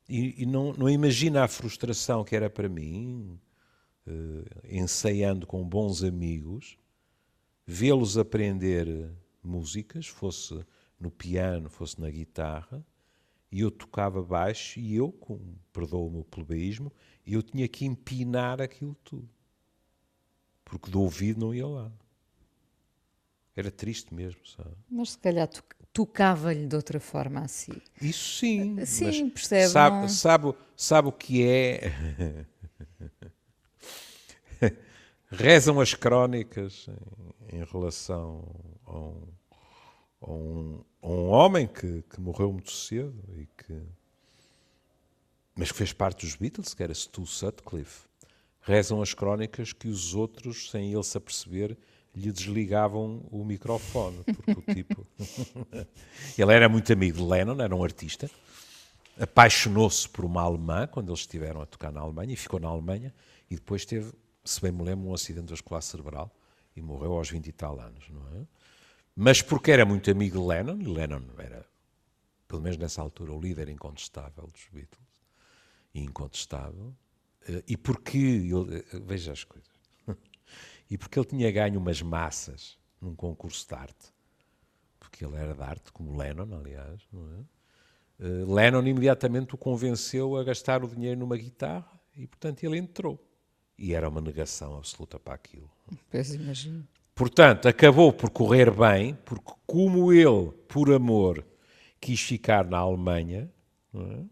E, 0.09 0.43
e 0.43 0.47
não, 0.47 0.73
não, 0.73 0.88
imagina 0.88 1.45
a 1.45 1.49
frustração 1.49 2.25
que 2.25 2.35
era 2.37 2.49
para 2.49 2.69
mim, 2.69 3.38
uh, 4.07 4.45
ensaiando 4.69 5.47
com 5.47 5.66
bons 5.66 6.02
amigos, 6.05 6.78
vê-los 7.66 8.16
aprender 8.16 9.11
músicas, 9.43 10.07
fosse 10.07 10.64
no 10.99 11.11
piano, 11.11 11.69
fosse 11.69 12.00
na 12.00 12.11
guitarra, 12.11 12.85
e 13.56 13.60
eu 13.60 13.70
tocava 13.70 14.22
baixo 14.22 14.78
e 14.78 14.94
eu, 14.94 15.10
com, 15.12 15.38
perdoa 15.72 16.08
o 16.08 16.10
meu 16.10 16.25
plebeísmo, 16.25 16.92
eu 17.26 17.42
tinha 17.42 17.66
que 17.68 17.84
empinar 17.84 18.60
aquilo 18.60 18.94
tudo 19.02 19.28
porque 20.66 20.90
do 20.90 21.00
ouvido 21.00 21.40
não 21.40 21.54
ia 21.54 21.66
lá. 21.66 21.90
Era 23.54 23.70
triste 23.70 24.12
mesmo, 24.12 24.44
sabe? 24.44 24.76
Mas 24.90 25.12
se 25.12 25.18
calhar 25.18 25.48
tocava-lhe 25.92 26.66
de 26.66 26.76
outra 26.76 27.00
forma 27.00 27.40
assim. 27.40 27.72
Isso 28.02 28.38
sim. 28.40 28.84
Sim, 28.84 29.30
percebe. 29.30 29.68
Sabe, 29.68 29.96
não... 29.96 30.08
sabe, 30.08 30.54
sabe 30.76 31.08
o 31.08 31.12
que 31.12 31.46
é? 31.46 32.46
Rezam 35.30 35.80
as 35.80 35.94
crónicas 35.94 36.86
em, 37.50 37.60
em 37.60 37.64
relação 37.64 38.44
a 38.84 38.98
um, 38.98 39.28
a 40.20 40.30
um, 40.30 40.85
um 41.02 41.28
homem 41.28 41.66
que, 41.66 42.02
que 42.02 42.20
morreu 42.20 42.52
muito 42.52 42.73
cedo 42.73 43.14
e 43.35 43.46
que 43.46 43.82
mas 45.56 45.73
que 45.73 45.78
fez 45.78 45.92
parte 45.92 46.26
dos 46.26 46.37
Beatles, 46.37 46.75
que 46.75 46.82
era 46.82 46.92
Stu 46.92 47.25
Sutcliffe. 47.25 48.02
Rezam 48.61 49.00
as 49.00 49.14
crónicas 49.14 49.73
que 49.73 49.88
os 49.88 50.14
outros, 50.14 50.70
sem 50.70 50.92
ele 50.92 51.02
se 51.02 51.16
aperceber, 51.16 51.78
lhe 52.14 52.30
desligavam 52.30 53.25
o 53.30 53.44
microfone, 53.44 54.23
porque 54.25 54.50
o 54.52 54.75
tipo. 54.75 55.06
ele 56.37 56.52
era 56.52 56.68
muito 56.68 56.92
amigo 56.92 57.16
de 57.16 57.23
Lennon, 57.23 57.61
era 57.61 57.75
um 57.75 57.82
artista, 57.82 58.30
apaixonou-se 59.18 60.08
por 60.08 60.25
uma 60.25 60.42
alemã 60.42 60.87
quando 60.87 61.08
eles 61.08 61.20
estiveram 61.20 61.62
a 61.62 61.66
tocar 61.66 61.90
na 61.90 62.00
Alemanha 62.00 62.35
e 62.35 62.37
ficou 62.37 62.61
na 62.61 62.68
Alemanha 62.68 63.14
e 63.50 63.54
depois 63.54 63.85
teve, 63.85 64.12
se 64.44 64.61
bem 64.61 64.73
me 64.73 64.82
lembro, 64.82 65.08
um 65.08 65.14
acidente 65.14 65.50
vascular 65.50 65.82
cerebral 65.82 66.30
e 66.75 66.82
morreu 66.82 67.12
aos 67.12 67.30
20 67.30 67.46
e 67.46 67.52
tal 67.52 67.80
anos, 67.80 68.08
não 68.11 68.23
é? 68.38 68.46
Mas 69.18 69.40
porque 69.40 69.70
era 69.70 69.87
muito 69.87 70.11
amigo 70.11 70.38
de 70.38 70.46
Lennon, 70.46 70.78
e 70.78 70.87
Lennon 70.87 71.23
era, 71.38 71.66
pelo 72.46 72.61
menos 72.61 72.76
nessa 72.76 73.00
altura, 73.00 73.32
o 73.32 73.40
líder 73.40 73.70
incontestável 73.70 74.46
dos 74.46 74.68
Beatles, 74.70 75.08
e 75.94 76.02
incontestável, 76.02 76.94
eh, 77.49 77.64
e 77.66 77.76
porque, 77.78 78.46
eh, 78.70 78.99
veja 79.06 79.32
as 79.32 79.42
coisas, 79.42 79.73
e 80.90 80.99
porque 80.99 81.18
ele 81.18 81.26
tinha 81.26 81.50
ganho 81.50 81.80
umas 81.80 82.02
massas 82.02 82.78
num 83.00 83.14
concurso 83.14 83.66
de 83.66 83.75
arte, 83.75 84.12
porque 85.00 85.25
ele 85.25 85.37
era 85.37 85.54
de 85.54 85.62
arte, 85.62 85.90
como 85.92 86.14
Lennon, 86.14 86.54
aliás, 86.54 87.00
não 87.11 87.26
é? 87.32 87.56
Uh, 88.18 88.54
Lennon 88.54 88.87
imediatamente 88.87 89.54
o 89.54 89.58
convenceu 89.58 90.37
a 90.37 90.44
gastar 90.44 90.82
o 90.82 90.88
dinheiro 90.88 91.20
numa 91.20 91.37
guitarra 91.37 92.00
e, 92.16 92.26
portanto, 92.26 92.64
ele 92.64 92.78
entrou. 92.78 93.23
E 93.76 93.92
era 93.92 94.08
uma 94.08 94.23
negação 94.23 94.75
absoluta 94.78 95.18
para 95.18 95.35
aquilo. 95.35 95.70
Pois 96.11 96.32
imagino. 96.32 96.88
Portanto, 97.16 97.66
acabou 97.66 98.12
por 98.12 98.28
correr 98.28 98.70
bem, 98.70 99.14
porque 99.25 99.50
como 99.66 100.12
ele, 100.12 100.52
por 100.68 100.92
amor, 100.92 101.42
quis 101.99 102.20
ficar 102.20 102.66
na 102.66 102.76
Alemanha, 102.76 103.50
é? 103.94 104.25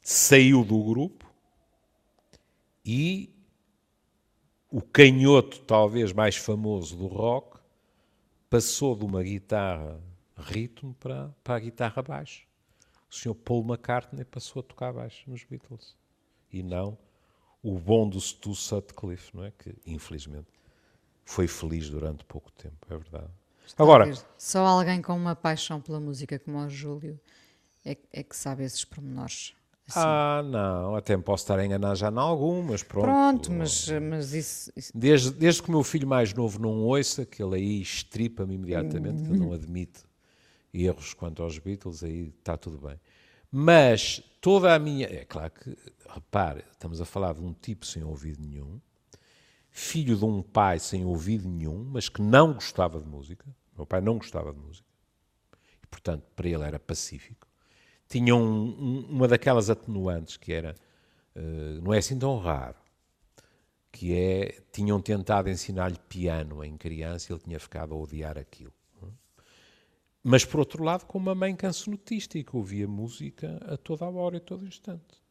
saiu 0.00 0.64
do 0.64 0.82
grupo 0.82 1.30
e 2.82 3.30
o 4.70 4.80
canhoto, 4.80 5.60
talvez 5.60 6.10
mais 6.14 6.36
famoso 6.36 6.96
do 6.96 7.06
rock, 7.06 7.60
passou 8.48 8.96
de 8.96 9.04
uma 9.04 9.22
guitarra 9.22 10.00
ritmo 10.38 10.94
para, 10.94 11.28
para 11.44 11.56
a 11.56 11.60
guitarra 11.60 12.00
baixo. 12.00 12.46
O 13.10 13.14
senhor 13.14 13.34
Paul 13.34 13.62
McCartney 13.62 14.24
passou 14.24 14.60
a 14.60 14.62
tocar 14.62 14.94
baixo 14.94 15.30
nos 15.30 15.44
Beatles. 15.44 15.94
E 16.50 16.62
não 16.62 16.96
o 17.62 17.78
bom 17.78 18.08
do 18.08 18.18
Stu 18.18 18.54
Sutcliffe, 18.54 19.36
não 19.36 19.44
é? 19.44 19.50
que 19.50 19.74
infelizmente 19.84 20.55
foi 21.26 21.46
feliz 21.46 21.90
durante 21.90 22.24
pouco 22.24 22.50
tempo, 22.52 22.86
é 22.88 22.96
verdade. 22.96 23.30
Agora, 23.76 24.10
só 24.38 24.64
alguém 24.64 25.02
com 25.02 25.12
uma 25.14 25.34
paixão 25.34 25.80
pela 25.80 26.00
música 26.00 26.38
como 26.38 26.58
o 26.58 26.70
Júlio 26.70 27.20
é, 27.84 27.98
é 28.12 28.22
que 28.22 28.34
sabe 28.34 28.64
esses 28.64 28.84
pormenores. 28.84 29.52
Assim. 29.88 30.00
Ah, 30.00 30.42
não, 30.44 30.96
até 30.96 31.16
me 31.16 31.22
posso 31.22 31.44
estar 31.44 31.58
a 31.58 31.66
enganar 31.66 31.94
já 31.96 32.10
em 32.10 32.16
algumas, 32.18 32.82
pronto. 32.82 33.04
Pronto, 33.04 33.52
mas, 33.52 33.88
mas 33.88 34.32
isso, 34.32 34.72
isso... 34.74 34.92
Desde, 34.94 35.30
desde 35.32 35.62
que 35.62 35.68
o 35.68 35.72
meu 35.72 35.84
filho 35.84 36.08
mais 36.08 36.32
novo 36.32 36.60
não 36.60 36.82
ouça, 36.84 37.26
que 37.26 37.42
ele 37.42 37.56
aí 37.56 37.82
estripa-me 37.82 38.54
imediatamente, 38.54 39.22
que 39.22 39.28
ele 39.28 39.38
não 39.38 39.52
admite 39.54 40.04
erros 40.72 41.12
quanto 41.14 41.42
aos 41.42 41.58
Beatles, 41.58 42.02
aí 42.02 42.32
está 42.38 42.56
tudo 42.56 42.78
bem. 42.78 42.98
Mas 43.50 44.22
toda 44.40 44.74
a 44.74 44.78
minha. 44.78 45.06
É 45.06 45.24
claro 45.24 45.52
que, 45.52 45.76
repare, 46.08 46.64
estamos 46.72 47.00
a 47.00 47.04
falar 47.04 47.34
de 47.34 47.40
um 47.40 47.52
tipo 47.52 47.86
sem 47.86 48.02
ouvido 48.02 48.40
nenhum, 48.40 48.80
filho 49.78 50.16
de 50.16 50.24
um 50.24 50.42
pai 50.42 50.78
sem 50.78 51.04
ouvido 51.04 51.48
nenhum, 51.48 51.84
mas 51.84 52.08
que 52.08 52.22
não 52.22 52.54
gostava 52.54 53.00
de 53.00 53.06
música. 53.06 53.46
Meu 53.76 53.86
pai 53.86 54.00
não 54.00 54.16
gostava 54.18 54.52
de 54.52 54.58
música. 54.58 54.88
E, 55.82 55.86
portanto, 55.86 56.24
para 56.34 56.48
ele 56.48 56.62
era 56.64 56.78
pacífico 56.78 57.46
tinham 58.08 58.40
um, 58.40 59.06
uma 59.08 59.28
daquelas 59.28 59.68
atenuantes 59.70 60.36
que 60.36 60.52
era, 60.52 60.74
uh, 61.34 61.82
não 61.82 61.92
é 61.92 61.98
assim 61.98 62.18
tão 62.18 62.38
raro, 62.38 62.76
que 63.90 64.14
é, 64.14 64.60
tinham 64.72 65.00
tentado 65.00 65.48
ensinar-lhe 65.48 65.98
piano 66.08 66.62
em 66.62 66.76
criança 66.76 67.32
e 67.32 67.34
ele 67.34 67.42
tinha 67.42 67.58
ficado 67.58 67.94
a 67.94 67.96
odiar 67.96 68.38
aquilo. 68.38 68.72
Mas, 70.22 70.44
por 70.44 70.58
outro 70.58 70.82
lado, 70.82 71.06
com 71.06 71.18
uma 71.18 71.36
mãe 71.36 71.54
cancionetista 71.54 72.36
e 72.36 72.42
que 72.42 72.56
ouvia 72.56 72.88
música 72.88 73.60
a 73.64 73.76
toda 73.76 74.04
a 74.04 74.10
hora 74.10 74.34
e 74.34 74.38
a 74.38 74.40
todo 74.40 74.66
instante. 74.66 75.22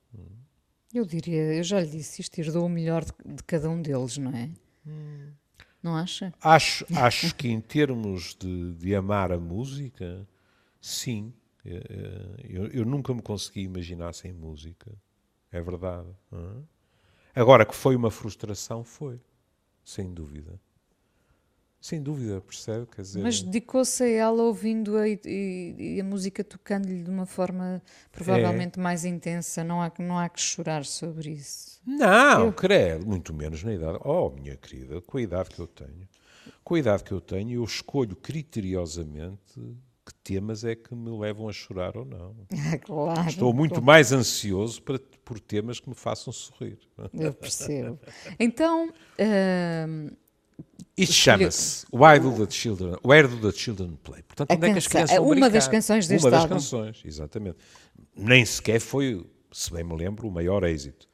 Eu 0.95 1.05
diria, 1.05 1.55
eu 1.55 1.63
já 1.63 1.81
lhe 1.81 1.89
disse, 1.89 2.21
isto 2.21 2.39
herdou 2.39 2.65
o 2.65 2.69
melhor 2.69 3.03
de, 3.03 3.11
de 3.35 3.43
cada 3.43 3.69
um 3.69 3.81
deles, 3.81 4.17
não 4.17 4.31
é? 4.31 4.49
Hum. 4.87 5.33
Não 5.83 5.93
acha? 5.93 6.33
Acho, 6.41 6.85
acho 6.95 7.35
que 7.35 7.49
em 7.49 7.59
termos 7.59 8.33
de, 8.33 8.71
de 8.75 8.95
amar 8.95 9.29
a 9.33 9.37
música, 9.37 10.25
sim. 10.79 11.33
Eh, 11.65 11.83
eh, 11.89 12.45
eu, 12.49 12.67
eu, 12.67 12.85
nunca 12.85 13.13
me 13.13 13.21
consegui 13.21 13.63
imaginar 13.63 14.13
sem 14.13 14.31
música. 14.31 14.89
É 15.51 15.61
verdade. 15.61 16.07
Agora, 17.35 17.65
que 17.65 17.75
foi 17.75 17.95
uma 17.95 18.09
frustração, 18.09 18.83
foi. 18.83 19.19
Sem 19.83 20.13
dúvida. 20.13 20.57
Sem 21.85 22.01
dúvida, 22.01 22.41
percebe? 22.41 22.87
Quer 22.87 23.03
dizer... 23.03 23.21
Mas 23.21 23.43
dedicou-se 23.43 24.03
a 24.03 24.09
ela 24.09 24.41
ouvindo-a 24.41 25.07
e, 25.07 25.19
e, 25.23 25.75
e, 25.97 26.01
a 26.01 26.03
música 26.03 26.43
tocando-lhe 26.43 27.03
de 27.03 27.11
uma 27.11 27.27
forma 27.27 27.79
provavelmente 28.11 28.79
é. 28.79 28.81
mais 28.81 29.05
intensa. 29.05 29.63
Não 29.63 29.79
há, 29.79 29.91
não 29.99 30.17
há 30.17 30.27
que 30.27 30.41
chorar 30.41 30.83
sobre 30.83 31.29
isso. 31.33 31.79
Não, 31.85 32.47
eu... 32.47 32.53
credo, 32.53 33.05
muito 33.05 33.31
menos 33.35 33.63
na 33.63 33.71
idade. 33.71 33.99
Oh, 34.03 34.31
minha 34.31 34.57
querida, 34.57 34.99
com 34.99 35.19
a 35.19 35.21
idade 35.21 35.49
que 35.49 35.59
eu 35.59 35.67
tenho, 35.67 36.09
com 36.63 36.73
a 36.73 36.79
idade 36.79 37.03
que 37.03 37.11
eu 37.11 37.21
tenho, 37.21 37.51
eu 37.51 37.63
escolho 37.63 38.15
criteriosamente 38.15 39.53
que 40.03 40.13
temas 40.23 40.63
é 40.63 40.73
que 40.73 40.95
me 40.95 41.15
levam 41.15 41.47
a 41.47 41.53
chorar 41.53 41.95
ou 41.95 42.05
não. 42.05 42.35
Ah, 42.73 42.79
claro. 42.79 43.29
Estou 43.29 43.53
muito 43.53 43.73
claro. 43.73 43.85
mais 43.85 44.11
ansioso 44.11 44.81
para, 44.81 44.97
por 45.23 45.39
temas 45.39 45.79
que 45.79 45.87
me 45.87 45.95
façam 45.95 46.33
sorrir. 46.33 46.79
Eu 47.13 47.31
percebo. 47.31 47.99
Então. 48.39 48.89
Uh, 49.19 50.24
Isto 50.97 51.13
chama-se 51.13 51.85
Why 51.91 52.19
Do 52.19 52.45
the 52.45 52.51
Children, 52.51 52.95
Where 53.05 53.27
Do 53.27 53.51
the 53.51 53.57
Children 53.57 53.97
Play? 54.03 54.23
Portanto, 54.23 54.51
onde 54.51 54.65
é 54.65 54.71
que 54.71 54.77
as 54.77 54.87
crianças 54.87 55.17
vão 55.17 55.27
Uma 55.31 55.49
das 55.49 55.67
canções 55.67 56.07
deste 56.07 56.23
Uma 56.23 56.31
das 56.31 56.41
álbum. 56.41 56.55
canções, 56.55 57.01
exatamente. 57.05 57.57
Nem 58.15 58.45
sequer 58.45 58.79
foi, 58.79 59.25
se 59.51 59.71
bem 59.73 59.83
me 59.83 59.95
lembro, 59.95 60.27
o 60.27 60.31
maior 60.31 60.63
êxito. 60.63 61.07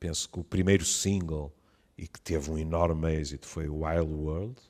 Penso 0.00 0.28
que 0.28 0.40
o 0.40 0.44
primeiro 0.44 0.84
single, 0.84 1.54
e 1.96 2.06
que 2.08 2.20
teve 2.20 2.50
um 2.50 2.58
enorme 2.58 3.12
êxito, 3.14 3.46
foi 3.46 3.68
Wild 3.68 4.12
World. 4.12 4.60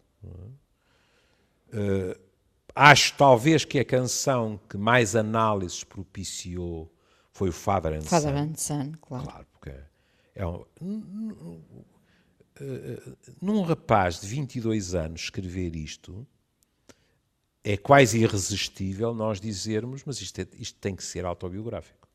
Uh, 1.72 2.28
Acho 2.74 3.14
talvez 3.16 3.64
que 3.64 3.80
a 3.80 3.84
canção 3.84 4.60
que 4.68 4.76
mais 4.76 5.16
análises 5.16 5.82
propiciou 5.82 6.92
foi 7.32 7.48
o 7.48 7.52
Father 7.52 7.92
and 7.94 8.02
Father 8.02 8.32
Son. 8.32 8.38
and 8.38 8.54
Son, 8.54 8.92
claro. 9.00 9.24
Claro, 9.24 9.46
porque 9.50 9.74
é 10.34 10.46
um, 10.46 10.64
num 13.40 13.62
rapaz 13.62 14.20
de 14.20 14.26
22 14.26 14.94
anos 14.94 15.22
escrever 15.22 15.76
isto 15.76 16.26
é 17.64 17.76
quase 17.76 18.18
irresistível 18.18 19.12
nós 19.12 19.40
dizermos, 19.40 20.02
mas 20.04 20.20
isto, 20.20 20.40
é, 20.40 20.46
isto 20.58 20.78
tem 20.78 20.94
que 20.94 21.04
ser 21.04 21.24
autobiográfico. 21.24 22.08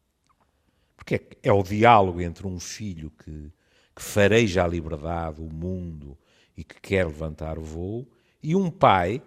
Porque 0.96 1.16
é, 1.16 1.22
é, 1.44 1.54
o 1.54 1.62
diálogo 1.62 2.22
entre 2.22 2.48
um 2.48 2.60
filho 2.60 3.12
que, 3.12 3.52
que 3.96 4.02
fareja 4.02 4.64
a 4.64 4.68
liberdade, 4.68 5.42
o 5.42 5.54
mundo 5.54 6.18
e 6.58 6.64
que 6.64 6.80
quer 6.82 7.06
levantar 7.06 7.60
voo, 7.60 8.08
e 8.42 8.56
um 8.56 8.72
pai 8.72 9.22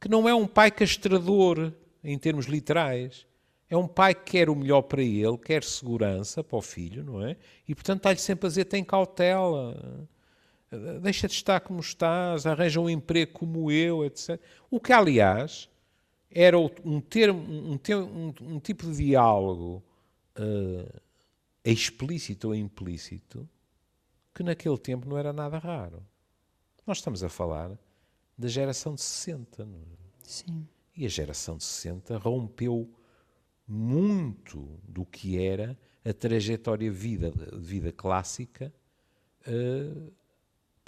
que 0.00 0.08
não 0.08 0.28
é 0.28 0.34
um 0.34 0.46
pai 0.46 0.70
castrador 0.70 1.72
em 2.02 2.18
termos 2.18 2.46
literais. 2.46 3.26
É 3.70 3.76
um 3.76 3.86
pai 3.86 4.14
que 4.14 4.32
quer 4.32 4.48
o 4.48 4.56
melhor 4.56 4.82
para 4.82 5.02
ele, 5.02 5.36
quer 5.36 5.62
segurança 5.62 6.42
para 6.42 6.56
o 6.56 6.62
filho, 6.62 7.04
não 7.04 7.22
é? 7.22 7.36
E 7.68 7.74
portanto 7.74 7.98
está-lhe 7.98 8.18
sempre 8.18 8.46
a 8.46 8.48
dizer: 8.48 8.64
tem 8.64 8.82
cautela, 8.82 10.08
deixa 11.00 11.26
de 11.26 11.34
estar 11.34 11.60
como 11.60 11.80
estás, 11.80 12.46
arranja 12.46 12.80
um 12.80 12.90
emprego 12.90 13.32
como 13.32 13.70
eu, 13.70 14.04
etc. 14.04 14.40
O 14.70 14.78
que, 14.78 14.92
aliás, 14.92 15.68
era 16.30 16.58
um, 16.58 17.00
termo, 17.00 17.40
um, 17.40 17.78
um, 17.78 18.34
um 18.54 18.60
tipo 18.60 18.86
de 18.86 18.96
diálogo 18.96 19.82
uh, 20.38 21.00
explícito 21.64 22.48
ou 22.48 22.54
implícito 22.54 23.48
que 24.34 24.42
naquele 24.42 24.78
tempo 24.78 25.08
não 25.08 25.18
era 25.18 25.32
nada 25.32 25.58
raro. 25.58 26.06
Nós 26.86 26.98
estamos 26.98 27.24
a 27.24 27.28
falar 27.28 27.76
da 28.36 28.46
geração 28.46 28.94
de 28.94 29.02
60. 29.02 29.64
Não 29.64 29.78
é? 29.78 29.82
Sim. 30.22 30.66
E 30.96 31.04
a 31.04 31.08
geração 31.08 31.56
de 31.56 31.64
60 31.64 32.16
rompeu 32.18 32.88
muito 33.66 34.78
do 34.84 35.04
que 35.04 35.42
era 35.42 35.78
a 36.04 36.12
trajetória 36.12 36.90
vida, 36.90 37.32
vida 37.52 37.92
clássica 37.92 38.72
uh, 39.46 40.12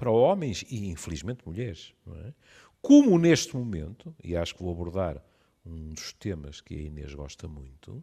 para 0.01 0.11
homens 0.11 0.65
e, 0.71 0.89
infelizmente, 0.89 1.47
mulheres. 1.47 1.93
É? 2.25 2.33
Como 2.81 3.19
neste 3.19 3.55
momento, 3.55 4.17
e 4.25 4.35
acho 4.35 4.55
que 4.55 4.63
vou 4.63 4.73
abordar 4.73 5.23
um 5.65 5.91
dos 5.91 6.15
temas 6.15 6.63
que 6.63 6.75
a 6.75 6.79
Inês 6.79 7.13
gosta 7.13 7.47
muito, 7.47 8.03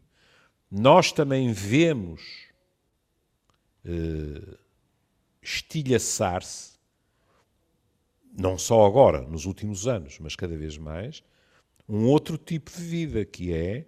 nós 0.69 1.11
também 1.11 1.51
vemos 1.51 2.21
uh, 3.83 4.57
estilhaçar-se 5.41 6.77
não 8.37 8.59
só 8.59 8.85
agora, 8.85 9.21
nos 9.21 9.45
últimos 9.45 9.87
anos, 9.87 10.19
mas 10.19 10.35
cada 10.35 10.55
vez 10.55 10.77
mais, 10.77 11.23
um 11.89 12.05
outro 12.05 12.37
tipo 12.37 12.69
de 12.69 12.83
vida, 12.83 13.25
que 13.25 13.51
é 13.51 13.87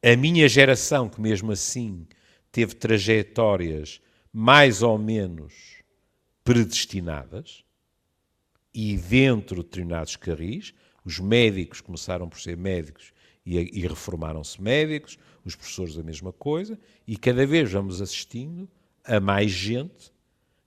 a 0.00 0.16
minha 0.16 0.48
geração, 0.48 1.08
que 1.08 1.20
mesmo 1.20 1.50
assim 1.50 2.06
teve 2.52 2.76
trajetórias 2.76 4.00
mais 4.32 4.80
ou 4.80 4.96
menos 4.96 5.73
predestinadas, 6.44 7.64
e 8.72 8.96
dentro 8.96 9.56
de 9.56 9.62
determinados 9.62 10.16
carris, 10.16 10.74
os 11.04 11.18
médicos 11.18 11.80
começaram 11.80 12.28
por 12.28 12.40
ser 12.40 12.56
médicos 12.56 13.12
e, 13.46 13.56
e 13.56 13.86
reformaram-se 13.86 14.60
médicos, 14.60 15.18
os 15.44 15.54
professores 15.56 15.98
a 15.98 16.02
mesma 16.02 16.32
coisa, 16.32 16.78
e 17.06 17.16
cada 17.16 17.46
vez 17.46 17.70
vamos 17.70 18.00
assistindo 18.00 18.68
a 19.04 19.20
mais 19.20 19.50
gente 19.50 20.12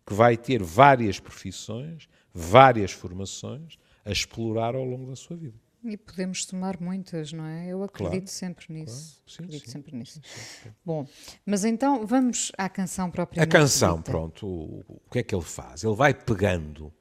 que 0.05 0.13
vai 0.13 0.37
ter 0.37 0.63
várias 0.63 1.19
profissões, 1.19 2.07
várias 2.33 2.91
formações 2.91 3.77
a 4.05 4.11
explorar 4.11 4.75
ao 4.75 4.85
longo 4.85 5.09
da 5.09 5.15
sua 5.15 5.35
vida. 5.35 5.66
E 5.87 5.95
podemos 5.95 6.45
tomar 6.45 6.79
muitas, 6.81 7.31
não 7.31 7.45
é? 7.45 7.67
Eu 7.67 7.81
acredito 7.83 8.25
claro, 8.25 8.27
sempre 8.27 8.73
nisso. 8.73 9.21
Claro. 9.23 9.31
Sim, 9.31 9.43
acredito 9.43 9.65
sim, 9.65 9.71
sempre 9.71 9.95
nisso. 9.95 10.21
Sim, 10.23 10.69
Bom, 10.83 11.07
mas 11.45 11.63
então 11.63 12.05
vamos 12.05 12.51
à 12.57 12.67
canção 12.67 13.09
propriamente. 13.09 13.55
A 13.55 13.59
canção, 13.59 13.97
dita. 13.97 14.11
pronto, 14.11 14.45
o, 14.45 14.83
o 14.87 15.09
que 15.09 15.19
é 15.19 15.23
que 15.23 15.33
ele 15.33 15.43
faz? 15.43 15.83
Ele 15.83 15.95
vai 15.95 16.13
pegando 16.13 16.93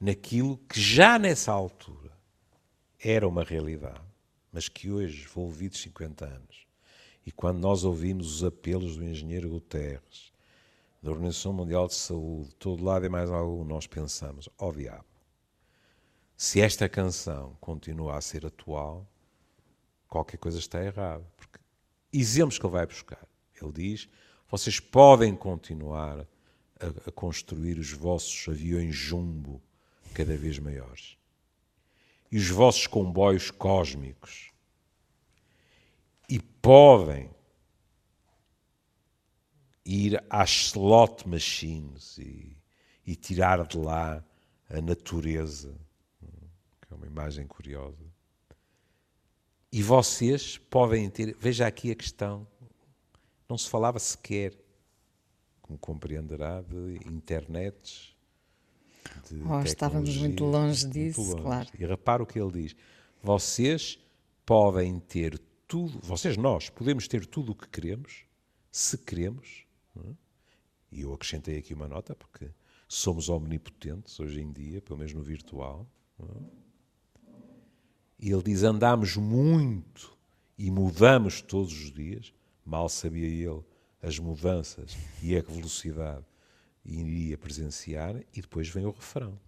naquilo 0.00 0.56
que 0.68 0.80
já 0.80 1.18
nessa 1.18 1.52
altura 1.52 2.10
era 2.98 3.28
uma 3.28 3.44
realidade, 3.44 4.00
mas 4.52 4.68
que 4.68 4.90
hoje, 4.90 5.24
envolvidos 5.24 5.80
50 5.82 6.24
anos, 6.24 6.66
e 7.26 7.30
quando 7.30 7.58
nós 7.58 7.84
ouvimos 7.84 8.36
os 8.36 8.44
apelos 8.44 8.96
do 8.96 9.04
engenheiro 9.04 9.48
Guterres, 9.48 10.32
da 11.02 11.10
Organização 11.10 11.52
Mundial 11.52 11.86
de 11.88 11.94
Saúde, 11.94 12.54
todo 12.58 12.84
lado 12.84 13.04
e 13.04 13.08
mais 13.08 13.30
algum, 13.30 13.64
nós 13.64 13.86
pensamos, 13.86 14.48
ó 14.58 14.68
oh, 14.68 14.72
diabo, 14.72 15.04
se 16.36 16.60
esta 16.60 16.88
canção 16.88 17.56
continua 17.60 18.16
a 18.16 18.20
ser 18.20 18.46
atual, 18.46 19.06
qualquer 20.08 20.38
coisa 20.38 20.58
está 20.58 20.82
errada. 20.82 21.24
Porque 21.36 21.58
exemplos 22.12 22.58
que 22.58 22.66
ele 22.66 22.72
vai 22.72 22.86
buscar. 22.86 23.26
Ele 23.60 23.72
diz: 23.72 24.08
vocês 24.48 24.80
podem 24.80 25.34
continuar 25.34 26.26
a, 26.80 27.08
a 27.08 27.12
construir 27.12 27.78
os 27.78 27.92
vossos 27.92 28.48
aviões 28.48 28.94
jumbo 28.94 29.62
cada 30.12 30.36
vez 30.36 30.58
maiores 30.58 31.16
e 32.32 32.38
os 32.38 32.48
vossos 32.48 32.86
comboios 32.86 33.50
cósmicos 33.50 34.50
e 36.28 36.38
podem 36.40 37.30
ir 39.84 40.22
às 40.30 40.68
slot 40.68 41.28
machines 41.28 42.16
e, 42.16 42.56
e 43.06 43.14
tirar 43.14 43.66
de 43.66 43.76
lá 43.76 44.24
a 44.70 44.80
natureza, 44.80 45.78
que 46.92 46.94
é 46.94 46.96
uma 46.96 47.06
imagem 47.06 47.46
curiosa. 47.46 48.04
E 49.72 49.82
vocês 49.82 50.58
podem 50.58 51.08
ter, 51.08 51.34
veja 51.38 51.66
aqui 51.66 51.90
a 51.90 51.94
questão, 51.94 52.46
não 53.48 53.56
se 53.56 53.68
falava 53.68 53.98
sequer, 53.98 54.54
como 55.62 55.78
compreenderá, 55.78 56.60
de 56.60 57.00
internets, 57.06 58.14
de 59.28 59.42
oh, 59.42 59.62
estávamos 59.62 60.16
muito 60.18 60.44
longe 60.44 60.86
disso, 60.86 61.20
muito 61.20 61.42
longe. 61.42 61.42
claro. 61.42 61.68
E 61.78 61.86
repara 61.86 62.22
o 62.22 62.26
que 62.26 62.38
ele 62.38 62.52
diz: 62.52 62.76
vocês 63.22 63.98
podem 64.44 65.00
ter 65.00 65.38
tudo, 65.66 65.98
vocês, 66.00 66.36
nós, 66.36 66.68
podemos 66.68 67.08
ter 67.08 67.24
tudo 67.24 67.52
o 67.52 67.54
que 67.54 67.68
queremos, 67.68 68.24
se 68.70 68.98
queremos. 68.98 69.64
É? 69.96 70.14
E 70.90 71.00
eu 71.00 71.14
acrescentei 71.14 71.56
aqui 71.56 71.72
uma 71.72 71.88
nota, 71.88 72.14
porque 72.14 72.50
somos 72.86 73.30
omnipotentes 73.30 74.20
hoje 74.20 74.42
em 74.42 74.52
dia, 74.52 74.82
pelo 74.82 74.98
menos 74.98 75.14
no 75.14 75.22
virtual. 75.22 75.86
É? 76.20 76.61
E 78.22 78.30
ele 78.30 78.42
diz: 78.44 78.62
andamos 78.62 79.16
muito 79.16 80.16
e 80.56 80.70
mudamos 80.70 81.42
todos 81.42 81.72
os 81.72 81.92
dias. 81.92 82.32
Mal 82.64 82.88
sabia 82.88 83.26
ele 83.26 83.64
as 84.00 84.16
mudanças 84.20 84.96
e 85.20 85.36
a 85.36 85.42
velocidade 85.42 86.24
iria 86.84 87.36
presenciar, 87.36 88.16
e 88.32 88.40
depois 88.40 88.68
vem 88.68 88.84
o 88.86 88.90
refrão. 88.90 89.38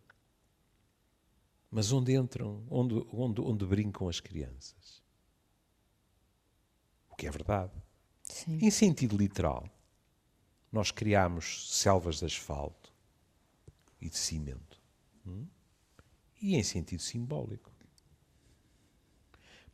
Mas 1.70 1.90
onde 1.92 2.14
entram, 2.14 2.62
onde, 2.70 3.04
onde, 3.12 3.40
onde 3.40 3.66
brincam 3.66 4.08
as 4.08 4.20
crianças? 4.20 5.02
O 7.10 7.16
que 7.16 7.26
é 7.26 7.30
verdade. 7.30 7.72
Sim. 8.22 8.58
Em 8.60 8.70
sentido 8.70 9.16
literal, 9.16 9.68
nós 10.70 10.90
criámos 10.90 11.72
selvas 11.76 12.18
de 12.18 12.26
asfalto 12.26 12.92
e 14.00 14.08
de 14.08 14.16
cimento. 14.16 14.80
Hum? 15.26 15.46
E 16.40 16.54
em 16.56 16.62
sentido 16.62 17.02
simbólico. 17.02 17.73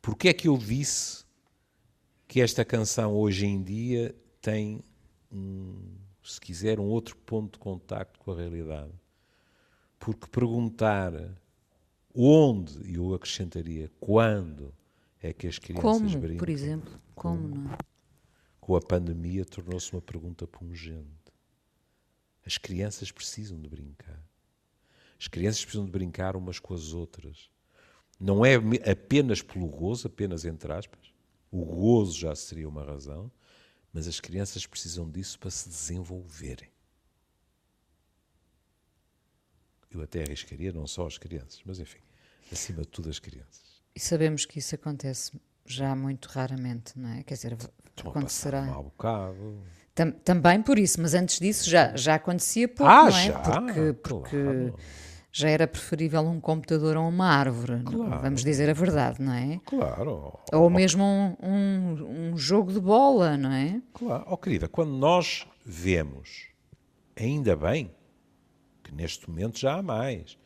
Porque 0.01 0.29
é 0.29 0.33
que 0.33 0.47
eu 0.47 0.57
disse 0.57 1.23
que 2.27 2.41
esta 2.41 2.65
canção 2.65 3.13
hoje 3.13 3.45
em 3.45 3.61
dia 3.61 4.15
tem, 4.41 4.81
um, 5.31 5.75
se 6.23 6.41
quiser, 6.41 6.79
um 6.79 6.85
outro 6.85 7.15
ponto 7.17 7.53
de 7.53 7.59
contacto 7.59 8.19
com 8.19 8.31
a 8.31 8.35
realidade? 8.35 8.93
Porque 9.99 10.27
perguntar 10.27 11.13
onde, 12.13 12.81
e 12.89 12.95
eu 12.95 13.13
acrescentaria 13.13 13.91
quando, 13.99 14.73
é 15.21 15.31
que 15.31 15.47
as 15.47 15.59
crianças 15.59 15.83
Como, 15.83 16.19
brincam. 16.19 16.37
por 16.37 16.49
exemplo? 16.49 17.01
Como, 17.13 17.47
não? 17.47 17.77
Com 18.59 18.75
a 18.75 18.81
pandemia 18.81 19.45
tornou-se 19.45 19.91
uma 19.91 20.01
pergunta 20.01 20.47
pungente. 20.47 21.07
As 22.45 22.57
crianças 22.57 23.11
precisam 23.11 23.59
de 23.59 23.69
brincar. 23.69 24.19
As 25.19 25.27
crianças 25.27 25.63
precisam 25.63 25.85
de 25.85 25.91
brincar 25.91 26.35
umas 26.35 26.57
com 26.57 26.73
as 26.73 26.93
outras. 26.93 27.51
Não 28.21 28.45
é 28.45 28.53
apenas 28.89 29.41
pelo 29.41 29.67
gozo, 29.67 30.05
apenas 30.05 30.45
entre 30.45 30.71
aspas. 30.71 31.11
O 31.49 31.65
gozo 31.65 32.15
já 32.19 32.35
seria 32.35 32.69
uma 32.69 32.85
razão, 32.85 33.31
mas 33.91 34.07
as 34.07 34.19
crianças 34.19 34.67
precisam 34.67 35.09
disso 35.09 35.39
para 35.39 35.49
se 35.49 35.67
desenvolverem. 35.67 36.69
Eu 39.89 40.03
até 40.03 40.21
arriscaria 40.21 40.71
não 40.71 40.85
só 40.85 41.07
as 41.07 41.17
crianças, 41.17 41.61
mas 41.65 41.79
enfim, 41.79 41.99
acima 42.51 42.83
de 42.83 42.89
tudo 42.89 43.09
as 43.09 43.17
crianças. 43.17 43.81
E 43.95 43.99
sabemos 43.99 44.45
que 44.45 44.59
isso 44.59 44.75
acontece 44.75 45.31
já 45.65 45.95
muito 45.95 46.27
raramente, 46.27 46.97
não 46.97 47.09
é? 47.09 47.23
Quer 47.23 47.33
dizer, 47.33 47.57
acontecerá. 48.05 48.61
Um 48.79 48.83
bocado. 48.83 49.63
Tam, 49.95 50.11
também 50.11 50.61
por 50.61 50.77
isso, 50.77 51.01
mas 51.01 51.15
antes 51.15 51.39
disso 51.39 51.67
já, 51.67 51.95
já 51.97 52.15
acontecia 52.15 52.67
pouco, 52.67 52.85
ah, 52.85 53.09
não 53.09 53.17
é? 53.17 53.25
Já? 53.25 53.39
Porque, 53.39 53.93
porque 53.93 54.43
claro. 54.43 54.79
Já 55.31 55.49
era 55.49 55.67
preferível 55.67 56.21
um 56.21 56.41
computador 56.41 56.97
a 56.97 57.01
uma 57.01 57.25
árvore, 57.25 57.83
claro. 57.83 58.21
vamos 58.21 58.43
dizer 58.43 58.69
a 58.69 58.73
verdade, 58.73 59.21
não 59.21 59.33
é? 59.33 59.59
Claro. 59.65 60.37
Ou 60.51 60.69
mesmo 60.69 61.03
um, 61.03 61.37
um, 61.41 62.31
um 62.31 62.37
jogo 62.37 62.73
de 62.73 62.79
bola, 62.79 63.37
não 63.37 63.51
é? 63.51 63.81
Claro. 63.93 64.25
Oh, 64.27 64.37
querida, 64.37 64.67
quando 64.67 64.91
nós 64.91 65.47
vemos, 65.65 66.47
ainda 67.15 67.55
bem 67.55 67.91
que 68.83 68.93
neste 68.93 69.29
momento 69.29 69.57
já 69.57 69.75
há 69.75 69.81
mais, 69.81 70.37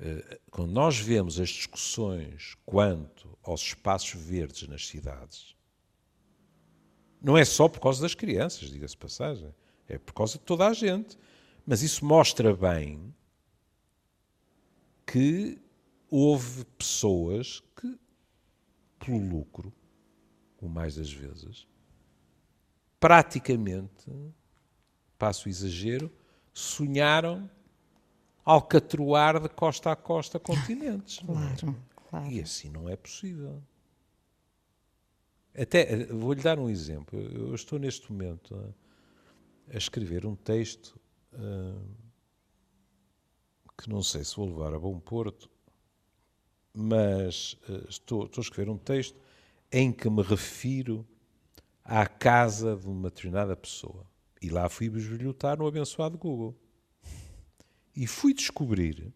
eh, 0.00 0.38
quando 0.50 0.72
nós 0.72 0.98
vemos 0.98 1.38
as 1.38 1.50
discussões 1.50 2.54
quanto 2.64 3.36
aos 3.42 3.60
espaços 3.60 4.14
verdes 4.18 4.66
nas 4.66 4.86
cidades, 4.86 5.54
não 7.20 7.36
é 7.36 7.44
só 7.44 7.68
por 7.68 7.80
causa 7.80 8.00
das 8.00 8.14
crianças, 8.14 8.70
diga-se 8.70 8.96
passagem, 8.96 9.54
é 9.88 9.98
por 9.98 10.14
causa 10.14 10.38
de 10.38 10.44
toda 10.44 10.66
a 10.66 10.72
gente. 10.72 11.18
Mas 11.66 11.82
isso 11.82 12.04
mostra 12.04 12.54
bem 12.54 13.12
que 15.06 15.58
houve 16.10 16.64
pessoas 16.76 17.62
que, 17.76 17.98
pelo 18.98 19.18
lucro, 19.18 19.72
o 20.60 20.68
mais 20.68 20.96
das 20.96 21.12
vezes, 21.12 21.66
praticamente, 22.98 24.10
passo 25.18 25.46
o 25.46 25.48
exagero, 25.48 26.10
sonharam 26.52 27.48
alcatroar 28.44 29.40
de 29.40 29.48
costa 29.48 29.92
a 29.92 29.96
costa 29.96 30.38
continentes. 30.38 31.18
claro, 31.18 31.76
claro. 32.10 32.30
E 32.30 32.40
assim 32.40 32.70
não 32.70 32.88
é 32.88 32.96
possível. 32.96 33.62
Até 35.56 36.06
vou-lhe 36.06 36.42
dar 36.42 36.58
um 36.58 36.68
exemplo. 36.68 37.18
Eu 37.18 37.54
estou 37.54 37.78
neste 37.78 38.12
momento 38.12 38.54
a, 38.54 39.74
a 39.74 39.78
escrever 39.78 40.26
um 40.26 40.36
texto 40.36 41.00
uh, 41.32 42.05
que 43.76 43.88
não 43.88 44.02
sei 44.02 44.24
se 44.24 44.36
vou 44.36 44.46
levar 44.46 44.74
a 44.74 44.78
bom 44.78 44.98
porto, 44.98 45.50
mas 46.72 47.54
uh, 47.68 47.88
estou, 47.88 48.26
estou 48.26 48.40
a 48.40 48.44
escrever 48.44 48.70
um 48.70 48.78
texto 48.78 49.18
em 49.70 49.92
que 49.92 50.08
me 50.08 50.22
refiro 50.22 51.06
à 51.84 52.06
casa 52.06 52.76
de 52.76 52.86
uma 52.86 53.10
determinada 53.10 53.56
pessoa. 53.56 54.06
E 54.40 54.48
lá 54.48 54.68
fui 54.68 54.88
bisbilhotar 54.88 55.58
no 55.58 55.66
abençoado 55.66 56.18
Google. 56.18 56.54
E 57.94 58.06
fui 58.06 58.34
descobrir 58.34 59.12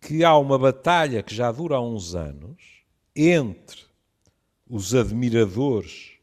que 0.00 0.24
há 0.24 0.36
uma 0.38 0.58
batalha 0.58 1.22
que 1.22 1.34
já 1.34 1.50
dura 1.50 1.76
há 1.76 1.80
uns 1.80 2.14
anos 2.14 2.84
entre 3.14 3.84
os 4.68 4.94
admiradores 4.94 6.18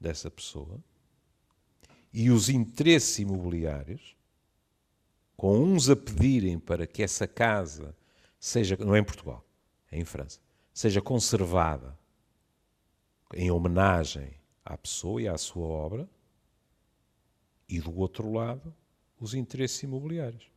dessa 0.00 0.30
pessoa 0.30 0.82
e 2.12 2.30
os 2.30 2.48
interesses 2.48 3.18
imobiliários, 3.18 4.16
com 5.42 5.58
uns 5.58 5.90
a 5.90 5.96
pedirem 5.96 6.56
para 6.56 6.86
que 6.86 7.02
essa 7.02 7.26
casa 7.26 7.96
seja, 8.38 8.76
não 8.76 8.94
é 8.94 9.00
em 9.00 9.04
Portugal, 9.04 9.44
é 9.90 9.98
em 9.98 10.04
França, 10.04 10.38
seja 10.72 11.02
conservada 11.02 11.98
em 13.34 13.50
homenagem 13.50 14.34
à 14.64 14.78
pessoa 14.78 15.20
e 15.20 15.26
à 15.26 15.36
sua 15.36 15.66
obra, 15.66 16.08
e 17.68 17.80
do 17.80 17.92
outro 17.92 18.32
lado, 18.32 18.72
os 19.18 19.34
interesses 19.34 19.82
imobiliários. 19.82 20.48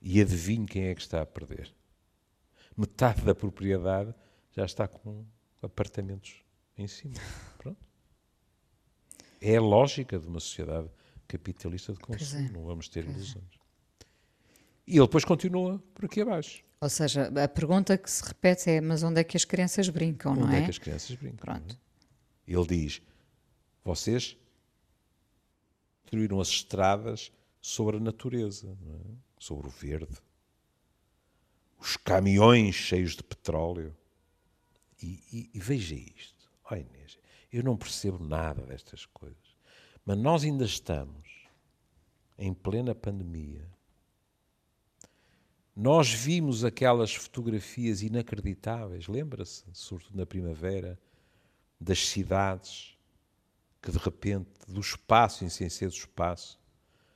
E 0.00 0.18
adivinhe 0.18 0.64
quem 0.64 0.84
é 0.84 0.94
que 0.94 1.02
está 1.02 1.20
a 1.20 1.26
perder. 1.26 1.70
Metade 2.74 3.20
da 3.20 3.34
propriedade 3.34 4.14
já 4.50 4.64
está 4.64 4.88
com 4.88 5.26
apartamentos 5.60 6.42
em 6.74 6.88
cima. 6.88 7.16
Pronto. 7.58 7.86
É 9.42 9.56
a 9.58 9.60
lógica 9.60 10.18
de 10.18 10.26
uma 10.26 10.40
sociedade 10.40 10.88
capitalista 11.26 11.92
de 11.92 11.98
consumo. 11.98 12.46
É. 12.46 12.50
Não 12.50 12.64
vamos 12.64 12.88
ter 12.88 13.04
é. 13.04 13.10
ilusões. 13.10 13.57
E 14.88 14.92
ele 14.96 15.06
depois 15.06 15.22
continua 15.22 15.78
por 15.94 16.06
aqui 16.06 16.22
abaixo. 16.22 16.64
Ou 16.80 16.88
seja, 16.88 17.30
a 17.44 17.46
pergunta 17.46 17.98
que 17.98 18.10
se 18.10 18.24
repete 18.24 18.70
é: 18.70 18.80
mas 18.80 19.02
onde 19.02 19.20
é 19.20 19.24
que 19.24 19.36
as 19.36 19.44
crianças 19.44 19.90
brincam, 19.90 20.32
onde 20.32 20.40
não 20.40 20.48
é? 20.48 20.52
Onde 20.52 20.60
é 20.60 20.64
que 20.64 20.70
as 20.70 20.78
crianças 20.78 21.14
brincam? 21.14 21.36
Pronto. 21.36 21.78
Ele 22.46 22.66
diz: 22.66 23.02
vocês 23.84 24.34
construíram 26.00 26.40
as 26.40 26.48
estradas 26.48 27.30
sobre 27.60 27.98
a 27.98 28.00
natureza, 28.00 28.66
é? 28.66 29.10
sobre 29.38 29.66
o 29.66 29.70
verde. 29.70 30.16
Os 31.78 31.98
caminhões 31.98 32.74
cheios 32.74 33.14
de 33.14 33.22
petróleo. 33.22 33.94
E, 35.02 35.22
e, 35.30 35.50
e 35.54 35.60
veja 35.60 35.94
isto. 35.94 36.50
Oh 36.68 36.74
Inês, 36.74 37.18
eu 37.52 37.62
não 37.62 37.76
percebo 37.76 38.24
nada 38.24 38.62
destas 38.62 39.04
coisas. 39.04 39.36
Mas 40.04 40.16
nós 40.16 40.44
ainda 40.44 40.64
estamos 40.64 41.28
em 42.38 42.54
plena 42.54 42.94
pandemia. 42.94 43.77
Nós 45.80 46.12
vimos 46.12 46.64
aquelas 46.64 47.14
fotografias 47.14 48.02
inacreditáveis, 48.02 49.06
lembra-se, 49.06 49.62
sobretudo 49.72 50.16
na 50.16 50.26
primavera, 50.26 50.98
das 51.80 52.08
cidades 52.08 52.98
que 53.80 53.92
de 53.92 53.98
repente, 53.98 54.50
do 54.66 54.80
espaço, 54.80 55.44
em 55.44 55.48
sem 55.48 55.68
ser 55.68 55.86
do 55.86 55.94
espaço, 55.94 56.58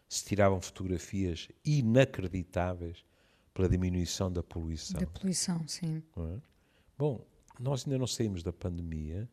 se 0.08 0.24
tiravam 0.24 0.60
fotografias 0.60 1.48
inacreditáveis 1.64 3.04
pela 3.52 3.68
diminuição 3.68 4.30
da 4.30 4.44
poluição. 4.44 5.00
Da 5.00 5.08
poluição, 5.08 5.66
sim. 5.66 6.00
É? 6.16 6.38
Bom, 6.96 7.26
nós 7.58 7.84
ainda 7.84 7.98
não 7.98 8.06
saímos 8.06 8.44
da 8.44 8.52
pandemia 8.52 9.28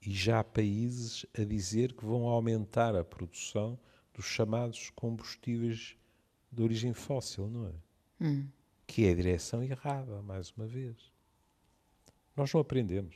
e 0.00 0.12
já 0.12 0.38
há 0.38 0.44
países 0.44 1.26
a 1.36 1.42
dizer 1.42 1.92
que 1.92 2.04
vão 2.04 2.28
aumentar 2.28 2.94
a 2.94 3.02
produção 3.02 3.76
dos 4.14 4.26
chamados 4.26 4.90
combustíveis 4.90 5.96
de 6.52 6.62
origem 6.62 6.94
fóssil, 6.94 7.48
não 7.48 7.66
é? 7.66 7.72
Hum. 8.20 8.46
Que 8.90 9.06
é 9.06 9.12
a 9.12 9.14
direção 9.14 9.62
errada, 9.62 10.20
mais 10.20 10.50
uma 10.56 10.66
vez. 10.66 10.96
Nós 12.34 12.52
não 12.52 12.60
aprendemos. 12.60 13.14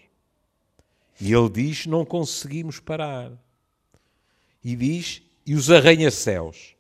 E 1.21 1.33
ele 1.33 1.51
diz: 1.51 1.85
não 1.85 2.05
conseguimos 2.05 2.79
parar. 2.79 3.33
E 4.63 4.77
diz: 4.77 5.21
e 5.45 5.53
os 5.53 5.73
arranha-céus 5.73 6.77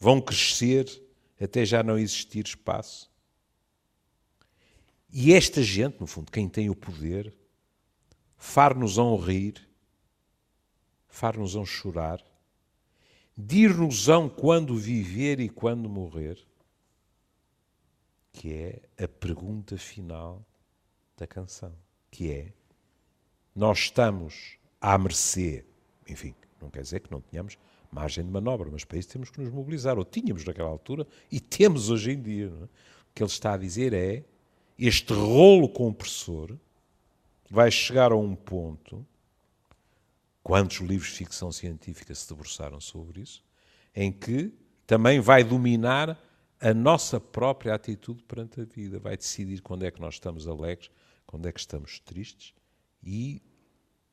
vão 0.00 0.20
crescer 0.20 1.00
até 1.40 1.64
já 1.64 1.80
não 1.80 1.96
existir 1.96 2.44
espaço. 2.44 3.08
E 5.08 5.32
esta 5.32 5.62
gente, 5.62 6.00
no 6.00 6.08
fundo, 6.08 6.32
quem 6.32 6.48
tem 6.48 6.68
o 6.68 6.74
poder, 6.74 7.32
far-nos-ão 8.36 9.16
rir, 9.16 9.64
far-nos-ão 11.06 11.64
chorar, 11.64 12.20
dir-nos-ão 13.36 14.28
quando 14.28 14.76
viver 14.76 15.38
e 15.38 15.48
quando 15.48 15.88
morrer, 15.88 16.47
que 18.38 18.52
é 18.52 19.04
a 19.04 19.08
pergunta 19.08 19.76
final 19.76 20.46
da 21.16 21.26
canção, 21.26 21.74
que 22.08 22.30
é 22.30 22.52
nós 23.52 23.80
estamos 23.80 24.56
à 24.80 24.96
mercê, 24.96 25.64
enfim, 26.08 26.36
não 26.62 26.70
quer 26.70 26.82
dizer 26.82 27.00
que 27.00 27.10
não 27.10 27.20
tenhamos 27.20 27.58
margem 27.90 28.24
de 28.24 28.30
manobra, 28.30 28.70
mas 28.70 28.84
para 28.84 28.96
isso 28.96 29.08
temos 29.08 29.28
que 29.28 29.40
nos 29.40 29.50
mobilizar, 29.50 29.98
ou 29.98 30.04
tínhamos 30.04 30.44
naquela 30.44 30.68
altura 30.68 31.04
e 31.32 31.40
temos 31.40 31.90
hoje 31.90 32.12
em 32.12 32.22
dia. 32.22 32.46
É? 32.46 32.64
O 32.64 32.68
que 33.12 33.22
ele 33.24 33.30
está 33.30 33.54
a 33.54 33.56
dizer 33.56 33.92
é 33.92 34.22
este 34.78 35.12
rolo 35.12 35.68
compressor 35.68 36.56
vai 37.50 37.72
chegar 37.72 38.12
a 38.12 38.16
um 38.16 38.36
ponto. 38.36 39.04
Quantos 40.44 40.76
livros 40.76 41.10
de 41.10 41.16
ficção 41.16 41.50
científica 41.50 42.14
se 42.14 42.28
debruçaram 42.28 42.80
sobre 42.80 43.22
isso? 43.22 43.42
Em 43.92 44.12
que 44.12 44.54
também 44.86 45.18
vai 45.18 45.42
dominar 45.42 46.16
a 46.60 46.74
nossa 46.74 47.20
própria 47.20 47.74
atitude 47.74 48.22
perante 48.24 48.60
a 48.60 48.64
vida. 48.64 48.98
Vai 48.98 49.16
decidir 49.16 49.60
quando 49.62 49.84
é 49.84 49.90
que 49.90 50.00
nós 50.00 50.14
estamos 50.14 50.46
alegres, 50.46 50.90
quando 51.26 51.46
é 51.46 51.52
que 51.52 51.60
estamos 51.60 52.00
tristes 52.00 52.54
e 53.02 53.42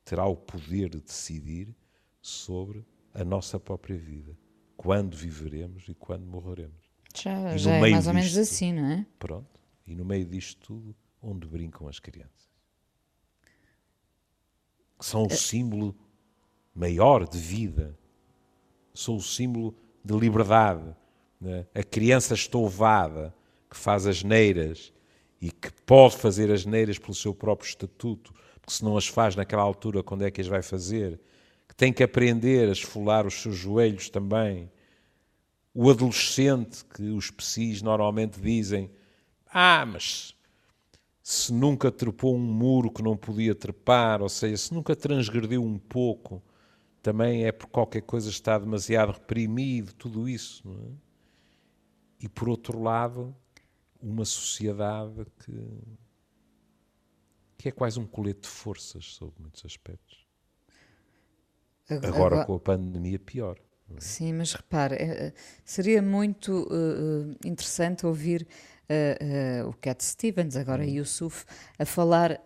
terá 0.04 0.26
o 0.26 0.36
poder 0.36 0.88
de 0.88 1.00
decidir 1.00 1.74
sobre 2.20 2.84
a 3.12 3.24
nossa 3.24 3.58
própria 3.58 3.96
vida. 3.96 4.36
Quando 4.76 5.16
viveremos 5.16 5.88
e 5.88 5.94
quando 5.94 6.26
morreremos. 6.26 6.86
Já, 7.14 7.56
já 7.56 7.72
é 7.72 7.80
mais 7.80 8.06
ou 8.06 8.14
menos 8.14 8.36
assim, 8.36 8.72
não 8.72 8.86
é? 8.86 9.06
Pronto. 9.18 9.60
E 9.86 9.94
no 9.94 10.04
meio 10.04 10.26
disto 10.26 10.60
tudo, 10.60 10.96
onde 11.22 11.46
brincam 11.46 11.88
as 11.88 11.98
crianças? 11.98 12.50
Que 14.98 15.04
são 15.04 15.24
o 15.24 15.30
símbolo 15.30 15.96
maior 16.74 17.26
de 17.26 17.38
vida. 17.38 17.98
São 18.94 19.16
o 19.16 19.22
símbolo 19.22 19.74
de 20.04 20.14
liberdade. 20.16 20.94
Né? 21.40 21.66
A 21.74 21.82
criança 21.82 22.34
estouvada 22.34 23.34
que 23.70 23.76
faz 23.76 24.06
as 24.06 24.22
neiras 24.22 24.92
e 25.40 25.50
que 25.50 25.70
pode 25.84 26.16
fazer 26.16 26.50
as 26.50 26.64
neiras 26.64 26.98
pelo 26.98 27.14
seu 27.14 27.34
próprio 27.34 27.68
estatuto, 27.68 28.32
porque 28.60 28.72
se 28.72 28.84
não 28.84 28.96
as 28.96 29.06
faz 29.06 29.36
naquela 29.36 29.62
altura, 29.62 30.02
quando 30.02 30.24
é 30.24 30.30
que 30.30 30.40
as 30.40 30.46
vai 30.46 30.62
fazer? 30.62 31.20
Que 31.68 31.74
tem 31.74 31.92
que 31.92 32.02
aprender 32.02 32.68
a 32.68 32.72
esfolar 32.72 33.26
os 33.26 33.34
seus 33.34 33.56
joelhos 33.56 34.08
também. 34.08 34.70
O 35.74 35.90
adolescente, 35.90 36.84
que 36.84 37.10
os 37.10 37.30
psis 37.30 37.82
normalmente 37.82 38.40
dizem, 38.40 38.90
ah, 39.52 39.84
mas 39.84 40.34
se 41.22 41.52
nunca 41.52 41.90
trepou 41.92 42.34
um 42.34 42.38
muro 42.38 42.90
que 42.90 43.02
não 43.02 43.16
podia 43.16 43.54
trepar, 43.54 44.22
ou 44.22 44.28
seja, 44.28 44.56
se 44.56 44.72
nunca 44.72 44.96
transgrediu 44.96 45.62
um 45.62 45.76
pouco, 45.76 46.42
também 47.02 47.44
é 47.44 47.52
por 47.52 47.66
qualquer 47.66 48.02
coisa 48.02 48.30
está 48.30 48.58
demasiado 48.58 49.12
reprimido, 49.12 49.92
tudo 49.92 50.28
isso. 50.28 50.62
Não 50.64 50.74
é? 50.74 51.05
E 52.20 52.28
por 52.28 52.48
outro 52.48 52.80
lado, 52.82 53.34
uma 54.00 54.24
sociedade 54.24 55.26
que, 55.44 55.78
que 57.58 57.68
é 57.68 57.72
quase 57.72 57.98
um 57.98 58.06
colete 58.06 58.42
de 58.42 58.48
forças 58.48 59.14
sob 59.14 59.32
muitos 59.38 59.64
aspectos. 59.64 60.26
Agora, 61.88 62.08
Agora 62.08 62.44
com 62.44 62.54
a 62.54 62.60
pandemia, 62.60 63.18
pior. 63.18 63.58
É? 63.94 64.00
Sim, 64.00 64.32
mas 64.34 64.52
repare, 64.52 64.96
é, 64.96 65.32
seria 65.64 66.02
muito 66.02 66.64
uh, 66.64 67.36
interessante 67.44 68.04
ouvir 68.04 68.46
uh, 68.90 69.64
uh, 69.64 69.68
o 69.68 69.72
Cat 69.74 70.04
Stevens, 70.04 70.56
agora 70.56 70.82
uhum. 70.82 70.88
Yusuf, 70.88 71.44
a 71.78 71.84
falar 71.84 72.40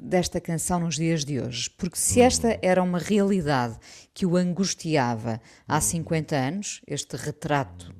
desta 0.00 0.40
canção 0.40 0.80
nos 0.80 0.94
dias 0.94 1.26
de 1.26 1.38
hoje. 1.38 1.68
Porque 1.76 1.98
se 1.98 2.20
uhum. 2.20 2.26
esta 2.26 2.58
era 2.62 2.82
uma 2.82 2.98
realidade 2.98 3.78
que 4.14 4.24
o 4.24 4.38
angustiava 4.38 5.38
há 5.68 5.78
50 5.78 6.34
uhum. 6.34 6.42
anos, 6.42 6.80
este 6.86 7.16
retrato 7.16 7.94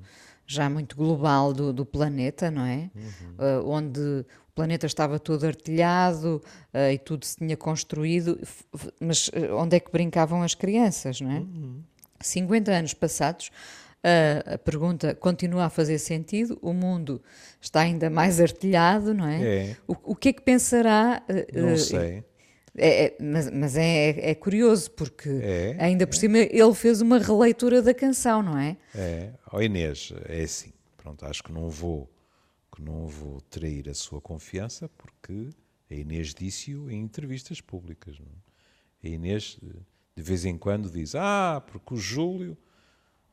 já 0.46 0.68
muito 0.68 0.96
global 0.96 1.52
do, 1.52 1.72
do 1.72 1.84
planeta, 1.84 2.50
não 2.50 2.64
é? 2.64 2.90
Uhum. 2.94 3.62
Uh, 3.62 3.68
onde 3.68 4.00
o 4.00 4.52
planeta 4.54 4.86
estava 4.86 5.18
todo 5.18 5.46
artilhado 5.46 6.42
uh, 6.74 6.92
e 6.92 6.98
tudo 6.98 7.24
se 7.24 7.36
tinha 7.36 7.56
construído, 7.56 8.38
mas 9.00 9.28
uh, 9.28 9.54
onde 9.56 9.76
é 9.76 9.80
que 9.80 9.90
brincavam 9.90 10.42
as 10.42 10.54
crianças, 10.54 11.20
não 11.20 11.30
é? 11.30 11.38
Uhum. 11.38 11.82
50 12.20 12.70
anos 12.70 12.94
passados, 12.94 13.50
a 14.46 14.58
pergunta 14.58 15.12
continua 15.14 15.64
a 15.64 15.70
fazer 15.70 15.98
sentido, 15.98 16.58
o 16.62 16.72
mundo 16.72 17.20
está 17.60 17.80
ainda 17.80 18.08
mais 18.10 18.40
artilhado, 18.40 19.12
não 19.12 19.26
é? 19.26 19.42
é. 19.42 19.76
O, 19.88 20.12
o, 20.12 20.16
que 20.16 20.28
é 20.28 20.32
que 20.32 20.42
pensará? 20.42 21.22
Não 21.52 21.76
sei. 21.76 22.24
É, 22.76 23.04
é, 23.04 23.16
mas, 23.20 23.50
mas 23.50 23.76
é, 23.76 24.30
é, 24.30 24.34
curioso, 24.34 24.90
porque 24.92 25.28
é, 25.28 25.76
ainda 25.78 26.06
por 26.06 26.16
cima 26.16 26.38
ele 26.38 26.74
fez 26.74 27.02
uma 27.02 27.18
releitura 27.18 27.82
da 27.82 27.92
canção, 27.92 28.42
não 28.42 28.58
é? 28.58 28.78
É, 28.94 29.32
oh 29.52 29.60
Inês, 29.60 30.12
é 30.26 30.42
assim, 30.42 30.72
pronto, 30.96 31.24
acho 31.26 31.42
que 31.42 31.52
não 31.52 31.68
vou, 31.68 32.10
que 32.74 32.82
não 32.82 33.06
vou 33.06 33.42
trair 33.42 33.90
a 33.90 33.94
sua 33.94 34.22
confiança, 34.22 34.88
porque 34.88 35.50
a 35.90 35.94
Inês 35.94 36.34
disse-o 36.34 36.90
em 36.90 37.00
entrevistas 37.00 37.60
públicas. 37.60 38.18
Não? 38.18 38.26
É? 39.04 39.08
A 39.08 39.10
Inês, 39.10 39.58
de 40.16 40.22
vez 40.22 40.46
em 40.46 40.56
quando, 40.56 40.90
diz, 40.90 41.14
ah, 41.14 41.62
porque 41.66 41.92
o 41.92 41.98
Júlio, 41.98 42.56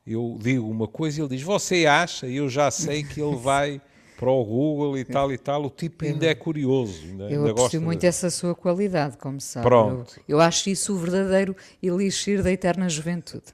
eu 0.06 0.38
digo 0.38 0.68
uma 0.68 0.86
coisa 0.86 1.18
e 1.18 1.22
ele 1.22 1.34
diz, 1.34 1.42
você 1.42 1.86
acha, 1.86 2.26
eu 2.26 2.48
já 2.48 2.70
sei 2.70 3.02
que 3.02 3.22
ele 3.22 3.36
vai 3.40 3.80
para 4.20 4.30
o 4.30 4.44
Google 4.44 4.98
e 4.98 5.04
tal 5.06 5.32
e 5.32 5.38
tal, 5.38 5.64
o 5.64 5.70
tipo 5.70 6.04
ainda 6.04 6.26
é 6.26 6.34
curioso. 6.34 7.02
Ainda, 7.04 7.30
eu 7.30 7.40
ainda 7.40 7.52
aprecio 7.52 7.80
muito 7.80 8.00
de... 8.00 8.06
essa 8.06 8.28
sua 8.28 8.54
qualidade, 8.54 9.16
como 9.16 9.40
sabe. 9.40 9.64
Pronto. 9.64 10.20
Eu, 10.28 10.36
eu 10.36 10.40
acho 10.42 10.68
isso 10.68 10.92
o 10.92 10.98
verdadeiro 10.98 11.56
elixir 11.82 12.42
da 12.42 12.52
eterna 12.52 12.86
juventude. 12.86 13.46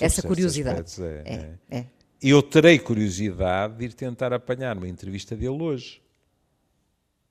essa 0.00 0.20
curiosidade. 0.20 0.80
Aspectos, 0.80 0.98
é, 0.98 1.22
é, 1.70 1.76
é. 1.76 1.78
é. 1.78 1.86
Eu 2.20 2.42
terei 2.42 2.80
curiosidade 2.80 3.76
de 3.76 3.84
ir 3.84 3.92
tentar 3.92 4.32
apanhar 4.32 4.76
uma 4.76 4.88
entrevista 4.88 5.36
dele 5.36 5.62
hoje. 5.62 6.02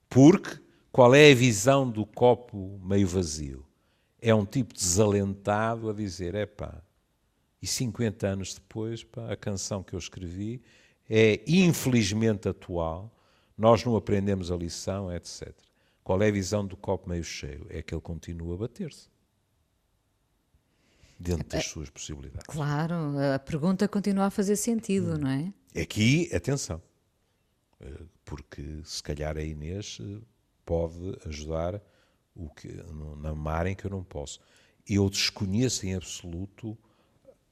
Porque 0.08 0.58
qual 0.90 1.14
é 1.14 1.30
a 1.30 1.36
visão 1.36 1.90
do 1.90 2.06
copo 2.06 2.80
meio 2.82 3.06
vazio? 3.06 3.66
É 4.22 4.34
um 4.34 4.46
tipo 4.46 4.74
desalentado 4.74 5.90
a 5.90 5.94
dizer: 5.94 6.36
é 6.36 6.46
pá, 6.46 6.82
e 7.62 7.68
50 7.68 8.26
anos 8.26 8.54
depois, 8.54 9.04
pá, 9.04 9.30
a 9.30 9.36
canção 9.36 9.84
que 9.84 9.94
eu 9.94 10.00
escrevi 10.00 10.62
é 11.10 11.42
infelizmente 11.48 12.48
atual, 12.50 13.12
nós 13.58 13.84
não 13.84 13.96
aprendemos 13.96 14.52
a 14.52 14.56
lição, 14.56 15.14
etc. 15.14 15.54
Qual 16.04 16.22
é 16.22 16.28
a 16.28 16.32
visão 16.32 16.66
do 16.66 16.78
copo 16.78 17.10
meio 17.10 17.24
cheio? 17.24 17.66
É 17.70 17.82
que 17.82 17.94
ele 17.94 18.02
continua 18.02 18.56
a 18.56 18.58
bater-se. 18.58 19.10
Dentro 21.20 21.48
das 21.48 21.66
suas 21.66 21.90
possibilidades. 21.90 22.46
Claro, 22.48 22.96
a 23.34 23.40
pergunta 23.40 23.88
continua 23.88 24.26
a 24.26 24.30
fazer 24.30 24.56
sentido, 24.56 25.16
hum. 25.16 25.18
não 25.18 25.30
é? 25.30 25.54
Aqui, 25.82 26.30
atenção, 26.34 26.82
eh, 27.82 28.04
porque 28.24 28.82
se 28.84 29.02
calhar 29.02 29.36
a 29.36 29.42
Inês 29.42 29.98
eh, 30.00 30.22
pode 30.64 31.18
ajudar 31.26 31.82
o 32.36 32.50
que, 32.50 32.68
na 33.18 33.34
mar 33.34 33.66
em 33.66 33.76
que 33.76 33.86
eu 33.86 33.92
não 33.92 34.04
posso. 34.04 34.40
Eu 34.88 35.10
desconheço 35.10 35.86
em 35.88 35.96
absoluto 35.96 36.78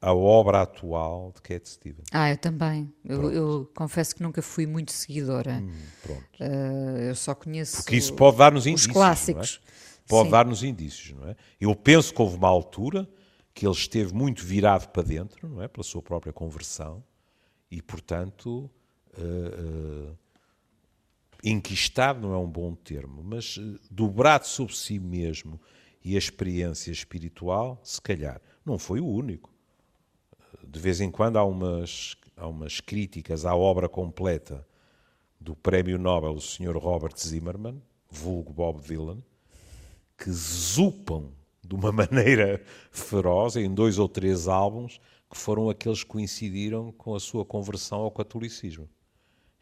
a 0.06 0.14
obra 0.14 0.62
atual 0.62 1.32
de 1.34 1.42
Cat 1.42 1.68
Stevens. 1.68 2.06
Ah, 2.12 2.30
eu 2.30 2.38
também. 2.38 2.94
Eu, 3.04 3.32
eu, 3.32 3.72
confesso 3.76 4.16
que 4.16 4.22
nunca 4.22 4.40
fui 4.40 4.68
muito 4.68 4.92
seguidora. 4.92 5.54
Hum, 5.54 5.74
pronto. 6.04 6.24
Uh, 6.40 6.98
eu 7.00 7.16
só 7.16 7.34
conheço 7.34 7.78
Porque 7.78 7.96
isso 7.96 8.14
pode 8.14 8.38
dar-nos 8.38 8.66
os 8.66 8.68
indícios. 8.68 8.94
clássicos. 8.94 9.60
É? 9.66 10.06
Pode 10.08 10.30
dar-nos 10.30 10.62
indícios, 10.62 11.18
não 11.18 11.28
é? 11.28 11.36
Eu 11.60 11.76
penso 11.76 12.14
que 12.14 12.22
houve 12.22 12.38
uma 12.38 12.48
altura 12.48 13.10
que 13.52 13.66
ele 13.66 13.74
esteve 13.74 14.14
muito 14.14 14.46
virado 14.46 14.90
para 14.90 15.02
dentro, 15.02 15.50
não 15.50 15.60
é? 15.64 15.68
Pela 15.68 15.84
sua 15.84 16.04
própria 16.04 16.32
conversão 16.32 17.04
e, 17.72 17.82
portanto, 17.82 18.70
uh, 19.18 20.12
uh, 20.12 20.18
enquistado 21.44 22.22
não 22.22 22.32
é 22.32 22.38
um 22.38 22.48
bom 22.48 22.76
termo, 22.76 23.24
mas 23.24 23.58
uh, 23.58 23.80
dobrado 23.90 24.46
sobre 24.46 24.76
si 24.76 25.00
mesmo 25.00 25.60
e 26.04 26.14
a 26.14 26.20
experiência 26.20 26.92
espiritual, 26.92 27.82
se 27.84 28.00
calhar, 28.00 28.40
não 28.64 28.78
foi 28.78 29.00
o 29.00 29.08
único. 29.08 29.55
De 30.76 30.82
vez 30.82 31.00
em 31.00 31.10
quando 31.10 31.38
há 31.38 31.44
umas, 31.46 32.18
há 32.36 32.46
umas 32.46 32.82
críticas 32.82 33.46
à 33.46 33.56
obra 33.56 33.88
completa 33.88 34.68
do 35.40 35.56
Prémio 35.56 35.98
Nobel, 35.98 36.34
o 36.34 36.42
Sr. 36.42 36.76
Robert 36.76 37.18
Zimmerman, 37.18 37.82
vulgo 38.10 38.52
Bob 38.52 38.82
Dylan, 38.82 39.24
que 40.18 40.30
zupam 40.30 41.32
de 41.66 41.74
uma 41.74 41.94
maneira 41.96 42.62
feroz 42.92 43.56
em 43.56 43.74
dois 43.74 43.98
ou 43.98 44.10
três 44.10 44.50
álbuns 44.50 45.00
que 45.32 45.38
foram 45.38 45.70
aqueles 45.70 46.04
que 46.04 46.10
coincidiram 46.10 46.92
com 46.92 47.16
a 47.16 47.22
sua 47.22 47.46
conversão 47.46 48.00
ao 48.00 48.12
catolicismo, 48.12 48.90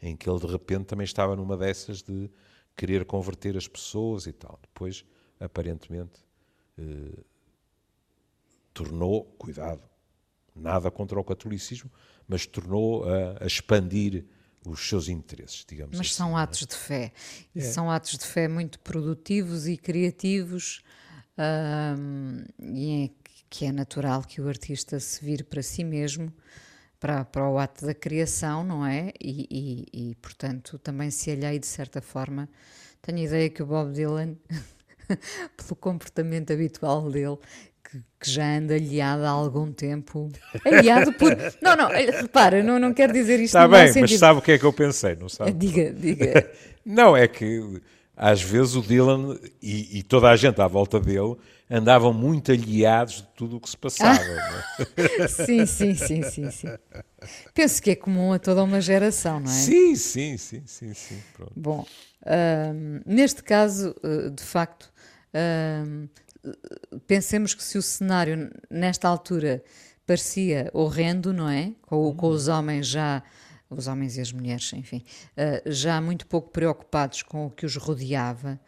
em 0.02 0.16
que 0.16 0.28
ele 0.28 0.40
de 0.40 0.48
repente 0.48 0.86
também 0.86 1.04
estava 1.04 1.36
numa 1.36 1.56
dessas 1.56 2.02
de 2.02 2.28
querer 2.74 3.04
converter 3.04 3.56
as 3.56 3.68
pessoas 3.68 4.26
e 4.26 4.32
tal. 4.32 4.58
Depois, 4.60 5.04
aparentemente, 5.38 6.24
eh, 6.76 7.22
tornou, 8.72 9.26
cuidado, 9.38 9.93
nada 10.54 10.90
contra 10.90 11.18
o 11.18 11.24
catolicismo, 11.24 11.90
mas 12.28 12.46
tornou 12.46 13.04
a, 13.08 13.44
a 13.44 13.46
expandir 13.46 14.24
os 14.64 14.80
seus 14.88 15.08
interesses, 15.08 15.64
digamos 15.68 15.98
Mas 15.98 16.08
assim, 16.08 16.14
são 16.14 16.36
é? 16.36 16.42
atos 16.42 16.66
de 16.66 16.74
fé. 16.74 17.12
E 17.54 17.60
É. 17.60 17.62
são 17.62 17.90
atos 17.90 18.18
de 18.18 18.24
fé 18.26 18.48
muito 18.48 18.78
produtivos 18.80 19.66
e 19.68 19.76
criativos. 19.76 20.82
hum, 21.98 22.44
e 22.60 23.04
é 23.06 23.10
que 23.50 23.66
é 23.66 23.72
natural 23.72 24.22
que 24.24 24.40
o 24.40 24.48
artista 24.48 24.98
se 24.98 25.24
vire 25.24 25.44
para 25.44 25.62
si 25.62 25.84
mesmo, 25.84 26.32
para, 27.00 27.24
para 27.24 27.48
o 27.48 27.58
ato 27.58 27.86
da 27.86 27.94
criação, 27.94 28.64
não 28.64 28.86
é? 28.86 29.12
E, 29.20 29.86
e- 29.92 30.10
e, 30.12 30.14
portanto, 30.16 30.78
também 30.78 31.10
se 31.10 31.30
alheie 31.30 31.58
de 31.60 31.66
certa 31.66 32.02
forma. 32.02 32.48
Tenho 33.02 33.18
a 33.18 33.22
ideia 33.22 33.50
que 33.50 33.62
o 33.62 33.66
Bob 33.66 33.92
Dylan, 33.92 34.36
pelo 35.56 35.76
comportamento 35.76 36.52
habitual 36.52 37.10
dele, 37.10 37.38
que, 37.94 38.02
que 38.20 38.30
já 38.30 38.56
anda 38.56 38.74
aliado 38.74 39.24
há 39.24 39.30
algum 39.30 39.72
tempo. 39.72 40.30
Aliado 40.64 41.12
por. 41.12 41.36
Não, 41.62 41.76
não, 41.76 41.88
repara, 41.88 42.62
não, 42.62 42.78
não 42.78 42.92
quero 42.92 43.12
dizer 43.12 43.34
isto 43.34 43.56
Está 43.56 43.68
bem, 43.68 43.92
mas 44.00 44.18
sabe 44.18 44.38
o 44.38 44.42
que 44.42 44.52
é 44.52 44.58
que 44.58 44.64
eu 44.64 44.72
pensei, 44.72 45.14
não 45.14 45.28
sabe? 45.28 45.52
Diga, 45.52 45.92
diga. 45.92 46.50
Não, 46.86 47.16
é 47.16 47.26
que 47.26 47.80
às 48.14 48.42
vezes 48.42 48.76
o 48.76 48.82
Dylan 48.82 49.38
e, 49.62 50.00
e 50.00 50.02
toda 50.02 50.28
a 50.28 50.36
gente 50.36 50.60
à 50.60 50.68
volta 50.68 51.00
dele 51.00 51.34
andavam 51.70 52.12
muito 52.12 52.52
aliados 52.52 53.16
de 53.16 53.26
tudo 53.34 53.56
o 53.56 53.60
que 53.60 53.70
se 53.70 53.76
passava. 53.78 54.22
não 54.22 55.04
é? 55.22 55.24
Sim, 55.28 55.64
sim, 55.64 55.94
sim, 55.94 56.22
sim, 56.22 56.50
sim. 56.50 56.68
Penso 57.54 57.82
que 57.82 57.92
é 57.92 57.96
comum 57.96 58.34
a 58.34 58.38
toda 58.38 58.62
uma 58.62 58.82
geração, 58.82 59.40
não 59.40 59.50
é? 59.50 59.54
Sim, 59.54 59.96
sim, 59.96 60.36
sim, 60.36 60.62
sim, 60.66 60.92
sim. 60.92 61.16
Pronto. 61.34 61.52
Bom, 61.56 61.86
neste 63.06 63.42
caso, 63.42 63.96
eh, 64.04 64.28
de 64.28 64.42
facto, 64.42 64.92
pensemos 67.06 67.54
que 67.54 67.62
se 67.62 67.78
o 67.78 67.82
cenário 67.82 68.50
nesta 68.70 69.08
altura 69.08 69.62
parecia 70.06 70.70
horrendo, 70.72 71.32
não 71.32 71.48
é? 71.48 71.72
Com, 71.82 72.14
com 72.14 72.28
os 72.28 72.48
homens 72.48 72.86
já, 72.86 73.22
os 73.70 73.86
homens 73.86 74.16
e 74.16 74.20
as 74.20 74.32
mulheres, 74.32 74.72
enfim, 74.72 75.02
eh, 75.36 75.62
já 75.66 76.00
muito 76.00 76.26
pouco 76.26 76.50
preocupados 76.50 77.22
com 77.22 77.46
o 77.46 77.50
que 77.50 77.64
os 77.64 77.76
rodeava, 77.76 78.60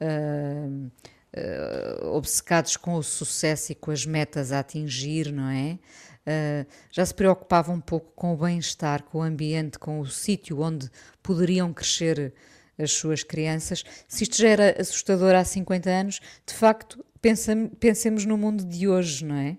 hum, 0.00 0.90
eh, 1.32 2.00
obcecados 2.02 2.76
com 2.76 2.94
o 2.94 3.02
sucesso 3.02 3.72
e 3.72 3.74
com 3.74 3.90
as 3.90 4.04
metas 4.04 4.52
a 4.52 4.58
atingir, 4.58 5.32
não 5.32 5.48
é? 5.48 5.78
Uh, 6.22 6.64
já 6.92 7.04
se 7.04 7.12
preocupavam 7.12 7.76
um 7.76 7.80
pouco 7.80 8.12
com 8.14 8.32
o 8.32 8.36
bem-estar, 8.36 9.02
com 9.02 9.18
o 9.18 9.22
ambiente, 9.22 9.76
com 9.76 9.98
o 9.98 10.06
sítio 10.06 10.60
onde 10.60 10.88
poderiam 11.20 11.72
crescer 11.72 12.32
as 12.78 12.92
suas 12.92 13.24
crianças. 13.24 13.82
Se 14.06 14.22
isto 14.22 14.36
já 14.36 14.48
era 14.48 14.80
assustador 14.80 15.34
há 15.34 15.44
50 15.44 15.90
anos, 15.90 16.20
de 16.46 16.54
facto, 16.54 17.04
pensa, 17.22 17.54
pensemos 17.78 18.26
no 18.26 18.36
mundo 18.36 18.64
de 18.64 18.88
hoje, 18.88 19.24
não 19.24 19.36
é? 19.36 19.56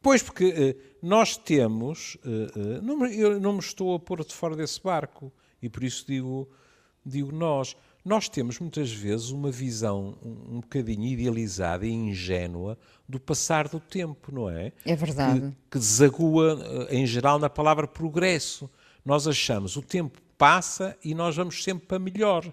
Pois, 0.00 0.22
porque 0.22 0.44
eh, 0.56 0.76
nós 1.02 1.36
temos. 1.36 2.16
eh, 2.24 2.50
eh, 2.56 3.20
eu 3.20 3.40
não 3.40 3.54
me 3.54 3.58
estou 3.58 3.94
a 3.94 3.98
pôr 3.98 4.24
de 4.24 4.32
fora 4.32 4.54
desse 4.54 4.80
barco 4.80 5.32
e 5.60 5.68
por 5.68 5.82
isso 5.82 6.06
digo, 6.06 6.48
digo 7.04 7.32
nós. 7.32 7.76
Nós 8.04 8.28
temos 8.28 8.60
muitas 8.60 8.92
vezes 8.92 9.30
uma 9.30 9.50
visão 9.50 10.16
um, 10.24 10.58
um 10.58 10.60
bocadinho 10.60 11.04
idealizada 11.04 11.84
e 11.84 11.90
ingênua 11.90 12.78
do 13.08 13.18
passar 13.18 13.66
do 13.66 13.80
tempo, 13.80 14.32
não 14.32 14.48
é? 14.48 14.72
É 14.84 14.94
verdade. 14.94 15.40
Que, 15.40 15.56
que 15.72 15.78
desagua, 15.80 16.86
em 16.88 17.04
geral, 17.04 17.40
na 17.40 17.50
palavra 17.50 17.88
progresso. 17.88 18.70
Nós 19.04 19.26
achamos 19.26 19.76
o 19.76 19.82
tempo 19.82 20.20
passa 20.38 20.96
e 21.02 21.16
nós 21.16 21.34
vamos 21.34 21.64
sempre 21.64 21.86
para 21.86 21.98
melhor. 21.98 22.52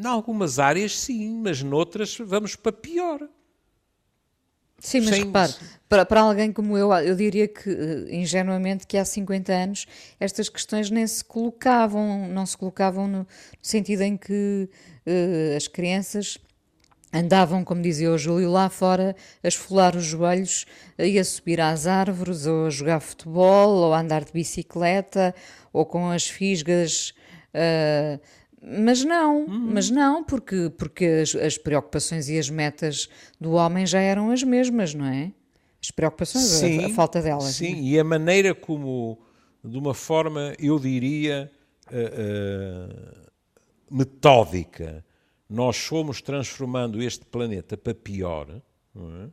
Em 0.00 0.06
algumas 0.06 0.58
áreas, 0.58 0.98
sim, 0.98 1.40
mas 1.42 1.62
noutras 1.62 2.16
vamos 2.16 2.56
para 2.56 2.72
pior. 2.72 3.28
Sim, 4.78 5.00
mas 5.00 5.10
Sem- 5.10 5.26
repare, 5.26 5.52
para, 5.90 6.06
para 6.06 6.20
alguém 6.22 6.50
como 6.50 6.78
eu, 6.78 6.90
eu 6.94 7.14
diria 7.14 7.46
que, 7.46 7.68
eh, 7.68 8.16
ingenuamente, 8.16 8.86
que 8.86 8.96
há 8.96 9.04
50 9.04 9.52
anos 9.52 9.86
estas 10.18 10.48
questões 10.48 10.90
nem 10.90 11.06
se 11.06 11.22
colocavam, 11.22 12.26
não 12.28 12.46
se 12.46 12.56
colocavam 12.56 13.06
no, 13.06 13.26
sentido 13.60 14.00
em 14.00 14.16
que 14.16 14.70
eh, 15.04 15.54
as 15.54 15.68
crianças 15.68 16.38
andavam, 17.12 17.62
como 17.62 17.82
dizia 17.82 18.10
o 18.10 18.16
Júlio, 18.16 18.50
lá 18.50 18.70
fora 18.70 19.14
a 19.44 19.48
esfolar 19.48 19.94
os 19.94 20.04
joelhos 20.04 20.64
e 20.98 21.18
a 21.18 21.24
subir 21.24 21.60
às 21.60 21.86
árvores, 21.86 22.46
ou 22.46 22.68
a 22.68 22.70
jogar 22.70 23.00
futebol, 23.00 23.74
ou 23.74 23.92
a 23.92 24.00
andar 24.00 24.24
de 24.24 24.32
bicicleta, 24.32 25.34
ou 25.74 25.84
com 25.84 26.10
as 26.10 26.26
fisgas. 26.26 27.12
ah, 27.52 28.18
mas 28.62 29.04
não, 29.04 29.46
mas 29.46 29.90
não, 29.90 30.22
porque, 30.24 30.70
porque 30.76 31.04
as, 31.04 31.34
as 31.34 31.56
preocupações 31.58 32.28
e 32.28 32.38
as 32.38 32.50
metas 32.50 33.08
do 33.40 33.52
homem 33.52 33.86
já 33.86 34.00
eram 34.00 34.30
as 34.30 34.42
mesmas, 34.42 34.92
não 34.94 35.06
é? 35.06 35.32
As 35.82 35.90
preocupações, 35.90 36.62
a- 36.62 36.86
a, 36.86 36.90
falta 36.90 37.22
delas. 37.22 37.54
Sim, 37.54 37.72
não 37.72 37.78
é? 37.78 37.82
e 37.82 37.98
a 37.98 38.04
maneira 38.04 38.54
como, 38.54 39.18
de 39.64 39.78
uma 39.78 39.94
forma, 39.94 40.54
eu 40.58 40.78
diria, 40.78 41.50
eh, 41.90 42.12
eh, 42.12 43.28
metódica, 43.90 45.04
nós 45.48 45.76
fomos 45.78 46.20
transformando 46.22 47.02
este 47.02 47.24
planeta 47.24 47.76
para 47.76 47.94
pior, 47.94 48.46
é? 48.96 49.28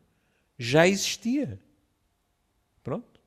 já 0.57 0.87
existia. 0.87 1.59
Pronto. 2.83 3.19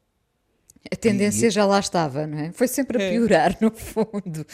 A 0.90 0.96
tendência 0.96 1.50
já 1.50 1.66
lá 1.66 1.78
estava, 1.78 2.26
não 2.26 2.38
é? 2.38 2.52
Foi 2.52 2.66
sempre 2.66 2.96
a 2.96 3.02
É. 3.06 3.10
piorar, 3.10 3.56
no 3.60 3.70
fundo. 3.70 4.46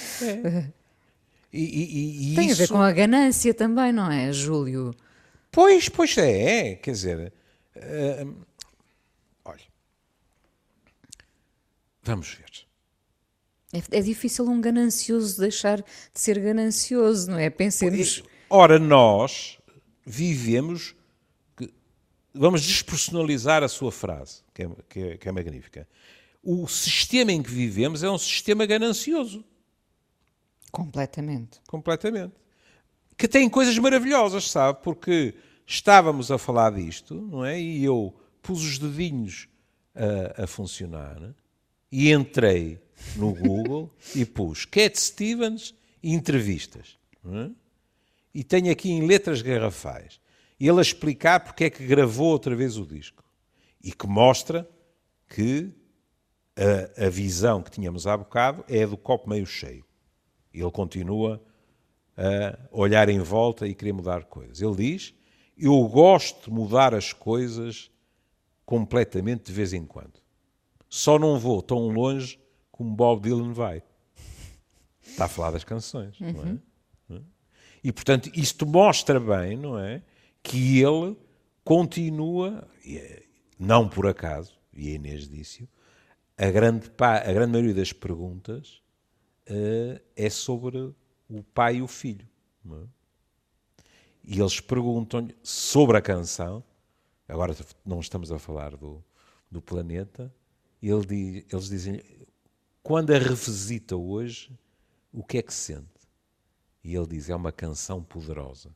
E, 1.52 1.62
e- 1.62 2.32
e 2.32 2.36
Tem 2.36 2.50
a 2.50 2.54
ver 2.54 2.64
isso- 2.64 2.72
com 2.72 2.80
a 2.80 2.92
ganância 2.92 3.54
também, 3.54 3.92
não 3.92 4.10
é, 4.10 4.32
Júlio? 4.32 4.94
Pois, 5.50 5.88
pois 5.88 6.16
é, 6.18 6.74
quer 6.76 6.90
dizer, 6.90 7.32
eh, 7.74 8.26
olha, 9.44 9.62
vamos 12.02 12.28
ver. 12.34 12.46
É, 13.72 13.98
é 13.98 14.02
difícil 14.02 14.46
um 14.46 14.60
ganancioso 14.60 15.40
deixar 15.40 15.78
de 15.78 15.84
ser 16.14 16.38
ganancioso, 16.38 17.30
não 17.30 17.38
é? 17.38 17.50
Pensemos. 17.50 18.22
Ora, 18.48 18.78
nós 18.78 19.58
vivemos. 20.04 20.94
que- 21.56 21.72
Vamos 22.34 22.62
despersonalizar 22.62 23.62
a 23.64 23.68
sua 23.68 23.90
frase, 23.90 24.42
que 24.54 24.62
é, 24.62 24.68
que 24.88 25.00
é- 25.00 25.16
que 25.16 25.28
é 25.28 25.32
magnífica. 25.32 25.88
O 26.42 26.68
sistema 26.68 27.32
em 27.32 27.42
que 27.42 27.50
vivemos 27.50 28.02
é 28.04 28.10
um 28.10 28.18
sistema 28.18 28.64
ganancioso, 28.66 29.44
Completamente. 30.76 31.60
completamente. 31.66 32.34
Que 33.16 33.26
tem 33.26 33.48
coisas 33.48 33.78
maravilhosas, 33.78 34.50
sabe? 34.50 34.80
Porque 34.82 35.34
estávamos 35.66 36.30
a 36.30 36.36
falar 36.36 36.72
disto, 36.72 37.14
não 37.14 37.42
é? 37.42 37.58
E 37.58 37.82
eu 37.82 38.14
pus 38.42 38.62
os 38.62 38.78
dedinhos 38.78 39.48
a, 39.94 40.44
a 40.44 40.46
funcionar 40.46 41.34
e 41.90 42.12
entrei 42.12 42.78
no 43.16 43.32
Google 43.32 43.90
e 44.14 44.26
pus 44.26 44.66
Cat 44.66 45.00
Stevens 45.00 45.74
e 46.02 46.12
entrevistas. 46.12 46.98
É? 47.24 47.50
E 48.34 48.44
tenho 48.44 48.70
aqui 48.70 48.90
em 48.90 49.06
letras 49.06 49.40
garrafais 49.40 50.20
ele 50.60 50.78
a 50.78 50.82
explicar 50.82 51.40
porque 51.40 51.64
é 51.64 51.70
que 51.70 51.86
gravou 51.86 52.28
outra 52.28 52.54
vez 52.54 52.76
o 52.76 52.84
disco 52.84 53.24
e 53.82 53.92
que 53.92 54.06
mostra 54.06 54.68
que 55.26 55.72
a, 56.54 57.06
a 57.06 57.08
visão 57.08 57.62
que 57.62 57.70
tínhamos 57.70 58.06
há 58.06 58.14
bocado 58.14 58.62
é 58.68 58.82
a 58.82 58.86
do 58.86 58.96
copo 58.98 59.28
meio 59.28 59.46
cheio. 59.46 59.85
Ele 60.60 60.70
continua 60.70 61.42
a 62.16 62.58
olhar 62.70 63.08
em 63.08 63.18
volta 63.20 63.66
e 63.66 63.74
querer 63.74 63.92
mudar 63.92 64.24
coisas. 64.24 64.60
Ele 64.60 64.74
diz: 64.74 65.14
Eu 65.56 65.86
gosto 65.88 66.48
de 66.48 66.50
mudar 66.50 66.94
as 66.94 67.12
coisas 67.12 67.90
completamente 68.64 69.44
de 69.44 69.52
vez 69.52 69.72
em 69.72 69.84
quando. 69.84 70.20
Só 70.88 71.18
não 71.18 71.38
vou 71.38 71.60
tão 71.62 71.88
longe 71.88 72.38
como 72.72 72.90
Bob 72.94 73.22
Dylan 73.22 73.52
vai. 73.52 73.82
Está 75.04 75.26
a 75.26 75.28
falar 75.28 75.52
das 75.52 75.64
canções, 75.64 76.16
é? 76.20 76.32
Não 76.32 76.42
é? 76.42 77.20
E 77.82 77.92
portanto, 77.92 78.30
isto 78.34 78.66
mostra 78.66 79.20
bem, 79.20 79.56
não 79.56 79.78
é? 79.78 80.02
Que 80.42 80.80
ele 80.80 81.16
continua, 81.64 82.66
é- 82.84 83.22
não 83.58 83.88
por 83.88 84.06
acaso, 84.06 84.58
e 84.72 84.88
a 84.88 84.94
Inês 84.94 85.28
disse 85.28 85.68
a 86.36 86.50
grande, 86.50 86.90
a 86.98 87.32
grande 87.32 87.52
maioria 87.52 87.74
das 87.74 87.92
perguntas 87.92 88.82
uh, 89.50 90.00
é 90.14 90.30
sobre 90.30 90.94
o 91.28 91.42
pai 91.42 91.76
e 91.76 91.82
o 91.82 91.88
filho. 91.88 92.26
É? 92.70 92.86
E 94.24 94.40
eles 94.40 94.60
perguntam-lhe 94.60 95.36
sobre 95.42 95.96
a 95.96 96.02
canção, 96.02 96.62
agora 97.28 97.54
não 97.84 98.00
estamos 98.00 98.32
a 98.32 98.38
falar 98.38 98.76
do, 98.76 99.02
do 99.50 99.62
planeta, 99.62 100.34
ele 100.82 101.46
eles 101.50 101.68
dizem 101.68 102.02
quando 102.86 103.12
a 103.12 103.18
revisita 103.18 103.96
hoje, 103.96 104.56
o 105.12 105.24
que 105.24 105.38
é 105.38 105.42
que 105.42 105.52
sente? 105.52 105.88
E 106.84 106.94
ele 106.94 107.08
diz: 107.08 107.28
é 107.28 107.34
uma 107.34 107.50
canção 107.50 108.00
poderosa. 108.00 108.70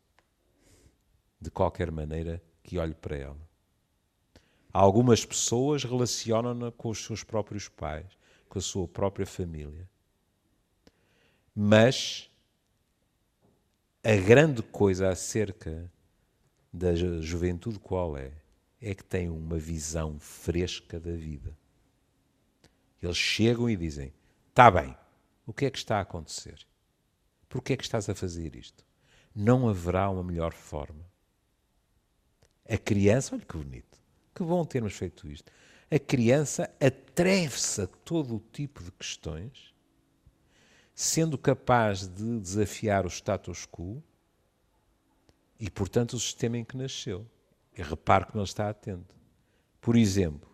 De 1.40 1.48
qualquer 1.48 1.92
maneira 1.92 2.42
que 2.64 2.76
olhe 2.76 2.92
para 2.92 3.16
ela. 3.16 3.50
Algumas 4.72 5.24
pessoas 5.24 5.84
relacionam-na 5.84 6.72
com 6.72 6.88
os 6.88 7.04
seus 7.04 7.22
próprios 7.22 7.68
pais, 7.68 8.06
com 8.48 8.58
a 8.58 8.62
sua 8.62 8.88
própria 8.88 9.24
família. 9.24 9.88
Mas 11.62 12.30
a 14.02 14.16
grande 14.16 14.62
coisa 14.62 15.10
acerca 15.10 15.92
da 16.72 16.94
juventude 16.94 17.78
qual 17.78 18.16
é? 18.16 18.32
É 18.80 18.94
que 18.94 19.04
tem 19.04 19.28
uma 19.28 19.58
visão 19.58 20.18
fresca 20.18 20.98
da 20.98 21.12
vida. 21.12 21.54
Eles 23.02 23.18
chegam 23.18 23.68
e 23.68 23.76
dizem: 23.76 24.10
Está 24.48 24.70
bem, 24.70 24.96
o 25.46 25.52
que 25.52 25.66
é 25.66 25.70
que 25.70 25.76
está 25.76 25.98
a 25.98 26.00
acontecer? 26.00 26.66
Por 27.46 27.62
que 27.62 27.74
é 27.74 27.76
que 27.76 27.84
estás 27.84 28.08
a 28.08 28.14
fazer 28.14 28.56
isto? 28.56 28.82
Não 29.36 29.68
haverá 29.68 30.08
uma 30.08 30.24
melhor 30.24 30.54
forma. 30.54 31.04
A 32.66 32.78
criança, 32.78 33.34
olha 33.34 33.44
que 33.44 33.58
bonito, 33.58 33.98
que 34.34 34.42
bom 34.42 34.64
termos 34.64 34.94
feito 34.94 35.28
isto. 35.28 35.52
A 35.90 35.98
criança 35.98 36.74
atreve-se 36.80 37.82
a 37.82 37.86
todo 37.86 38.36
o 38.36 38.42
tipo 38.50 38.82
de 38.82 38.90
questões, 38.92 39.69
sendo 41.00 41.38
capaz 41.38 42.06
de 42.06 42.38
desafiar 42.40 43.06
o 43.06 43.08
status 43.08 43.66
quo 43.66 44.02
e, 45.58 45.70
portanto, 45.70 46.12
o 46.12 46.20
sistema 46.20 46.58
em 46.58 46.64
que 46.64 46.76
nasceu. 46.76 47.26
E 47.74 47.80
repare 47.80 48.26
que 48.26 48.36
não 48.36 48.44
está 48.44 48.68
atento. 48.68 49.16
Por 49.80 49.96
exemplo, 49.96 50.50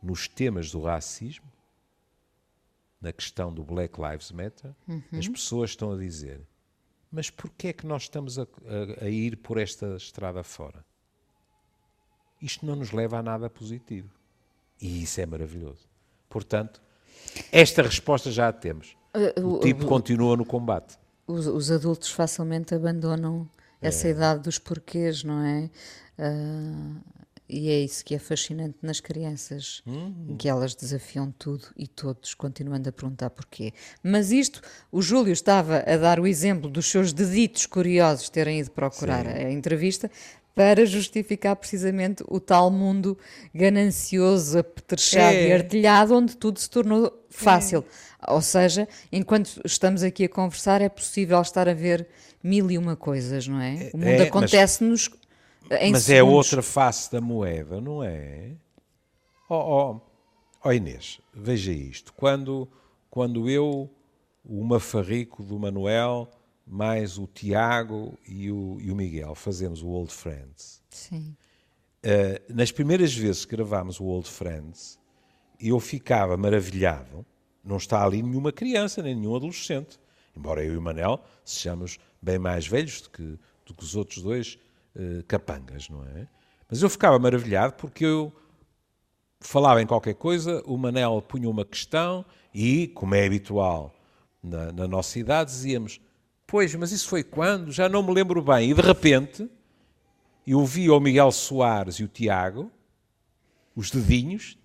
nos 0.00 0.28
temas 0.28 0.70
do 0.70 0.80
racismo, 0.80 1.50
na 3.00 3.12
questão 3.12 3.52
do 3.52 3.64
Black 3.64 4.00
Lives 4.00 4.30
Matter, 4.30 4.72
uhum. 4.86 5.02
as 5.12 5.26
pessoas 5.26 5.70
estão 5.70 5.90
a 5.90 5.96
dizer: 5.96 6.46
mas 7.10 7.28
porquê 7.28 7.68
é 7.68 7.72
que 7.72 7.88
nós 7.88 8.02
estamos 8.02 8.38
a, 8.38 8.42
a, 8.42 9.06
a, 9.06 9.08
ir 9.08 9.36
por 9.38 9.58
esta 9.58 9.96
estrada 9.96 10.44
fora? 10.44 10.84
Isto 12.40 12.64
não 12.64 12.76
nos 12.76 12.92
leva 12.92 13.18
a 13.18 13.22
nada 13.22 13.50
positivo. 13.50 14.14
E 14.80 15.02
isso 15.02 15.20
é 15.20 15.26
maravilhoso. 15.26 15.88
Portanto, 16.28 16.80
esta 17.50 17.82
resposta 17.82 18.30
já 18.30 18.46
a 18.46 18.52
temos. 18.52 18.96
Uh, 19.16 19.56
o, 19.56 19.60
tipo 19.60 19.84
o, 19.84 19.86
continua 19.86 20.36
no 20.36 20.44
combate. 20.44 20.98
Os, 21.26 21.46
os, 21.46 21.70
adultos 21.70 22.10
facilmente 22.10 22.74
abandonam 22.74 23.48
essa 23.80 24.08
é. 24.08 24.10
idade 24.10 24.42
dos 24.42 24.58
porquês, 24.58 25.24
não 25.24 25.40
é? 25.40 25.70
Uh, 26.18 27.00
e 27.48 27.70
é 27.70 27.80
isso 27.80 28.04
que 28.04 28.14
é 28.14 28.18
fascinante 28.18 28.76
nas 28.82 29.00
crianças, 29.00 29.82
uhum. 29.86 30.36
que 30.36 30.48
elas 30.48 30.74
desafiam 30.74 31.32
tudo 31.38 31.68
e 31.76 31.86
todos, 31.86 32.34
continuando 32.34 32.88
a 32.88 32.92
perguntar 32.92 33.30
porquê. 33.30 33.72
Mas 34.02 34.32
isto, 34.32 34.60
o 34.90 35.00
Júlio 35.00 35.32
estava 35.32 35.78
a 35.78 35.96
dar 35.96 36.18
o 36.18 36.26
exemplo 36.26 36.68
dos 36.68 36.90
seus 36.90 37.12
deditos 37.12 37.64
curiosos 37.66 38.28
terem 38.28 38.60
ido 38.60 38.70
procurar 38.72 39.24
Sim. 39.24 39.32
a 39.32 39.50
entrevista 39.50 40.10
para 40.56 40.86
justificar 40.86 41.54
precisamente 41.54 42.24
o 42.26 42.40
tal 42.40 42.70
mundo 42.70 43.18
ganancioso, 43.54 44.58
apetrechado 44.58 45.36
é. 45.36 45.48
e 45.48 45.52
artilhado, 45.52 46.16
onde 46.16 46.34
tudo 46.34 46.58
se 46.58 46.70
tornou 46.70 47.12
fácil. 47.28 47.84
É. 48.26 48.32
Ou 48.32 48.40
seja, 48.40 48.88
enquanto 49.12 49.60
estamos 49.66 50.02
aqui 50.02 50.24
a 50.24 50.28
conversar, 50.30 50.80
é 50.80 50.88
possível 50.88 51.38
estar 51.42 51.68
a 51.68 51.74
ver 51.74 52.08
mil 52.42 52.70
e 52.70 52.78
uma 52.78 52.96
coisas, 52.96 53.46
não 53.46 53.60
é? 53.60 53.90
O 53.92 53.98
mundo 53.98 54.08
é, 54.08 54.22
acontece-nos 54.22 55.10
em 55.78 55.92
Mas 55.92 56.04
segundos. 56.04 56.08
é 56.08 56.22
outra 56.22 56.62
face 56.62 57.12
da 57.12 57.20
moeda, 57.20 57.78
não 57.78 58.02
é? 58.02 58.52
Oh, 59.50 59.54
oh, 59.54 60.00
oh 60.64 60.72
Inês, 60.72 61.20
veja 61.34 61.70
isto. 61.70 62.14
Quando, 62.14 62.66
quando 63.10 63.50
eu, 63.50 63.90
o 64.42 64.64
Mafarrico 64.64 65.42
do 65.42 65.58
Manuel, 65.58 66.30
mais 66.66 67.16
o 67.16 67.26
Tiago 67.26 68.18
e 68.26 68.50
o, 68.50 68.78
e 68.80 68.90
o 68.90 68.96
Miguel 68.96 69.34
fazemos 69.34 69.82
o 69.82 69.88
Old 69.88 70.12
Friends. 70.12 70.82
Sim. 70.90 71.36
Uh, 72.04 72.54
nas 72.54 72.72
primeiras 72.72 73.14
vezes 73.14 73.44
que 73.44 73.54
gravámos 73.54 74.00
o 74.00 74.04
Old 74.04 74.28
Friends, 74.28 74.98
eu 75.60 75.78
ficava 75.78 76.36
maravilhado. 76.36 77.24
Não 77.64 77.76
está 77.76 78.04
ali 78.04 78.22
nenhuma 78.22 78.52
criança, 78.52 79.02
nem 79.02 79.14
nenhum 79.14 79.36
adolescente. 79.36 79.98
Embora 80.36 80.64
eu 80.64 80.74
e 80.74 80.76
o 80.76 80.82
Manel 80.82 81.22
sejamos 81.44 81.98
bem 82.20 82.38
mais 82.38 82.66
velhos 82.66 83.00
do 83.02 83.10
que, 83.10 83.38
do 83.64 83.74
que 83.74 83.82
os 83.82 83.94
outros 83.94 84.22
dois 84.22 84.58
uh, 84.96 85.22
capangas, 85.26 85.88
não 85.88 86.04
é? 86.04 86.28
Mas 86.68 86.82
eu 86.82 86.90
ficava 86.90 87.18
maravilhado 87.18 87.74
porque 87.74 88.04
eu 88.04 88.32
falava 89.40 89.80
em 89.80 89.86
qualquer 89.86 90.14
coisa, 90.14 90.62
o 90.66 90.76
Manel 90.76 91.22
punha 91.22 91.48
uma 91.48 91.64
questão 91.64 92.24
e, 92.52 92.88
como 92.88 93.14
é 93.14 93.24
habitual 93.24 93.94
na, 94.42 94.72
na 94.72 94.88
nossa 94.88 95.18
idade, 95.18 95.50
dizíamos: 95.50 96.00
Pois, 96.46 96.74
mas 96.74 96.92
isso 96.92 97.08
foi 97.08 97.24
quando? 97.24 97.72
Já 97.72 97.88
não 97.88 98.02
me 98.02 98.12
lembro 98.12 98.40
bem. 98.40 98.70
E 98.70 98.74
de 98.74 98.80
repente, 98.80 99.48
eu 100.46 100.64
vi 100.64 100.88
o 100.88 101.00
Miguel 101.00 101.32
Soares 101.32 101.96
e 101.96 102.04
o 102.04 102.08
Tiago, 102.08 102.70
os 103.74 103.90
dedinhos, 103.90 104.56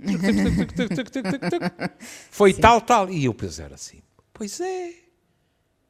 foi 2.30 2.54
Sim. 2.54 2.62
tal, 2.62 2.80
tal. 2.82 3.10
E 3.10 3.26
eu 3.26 3.34
pensei 3.34 3.66
assim: 3.66 4.02
Pois 4.34 4.60
é. 4.62 4.94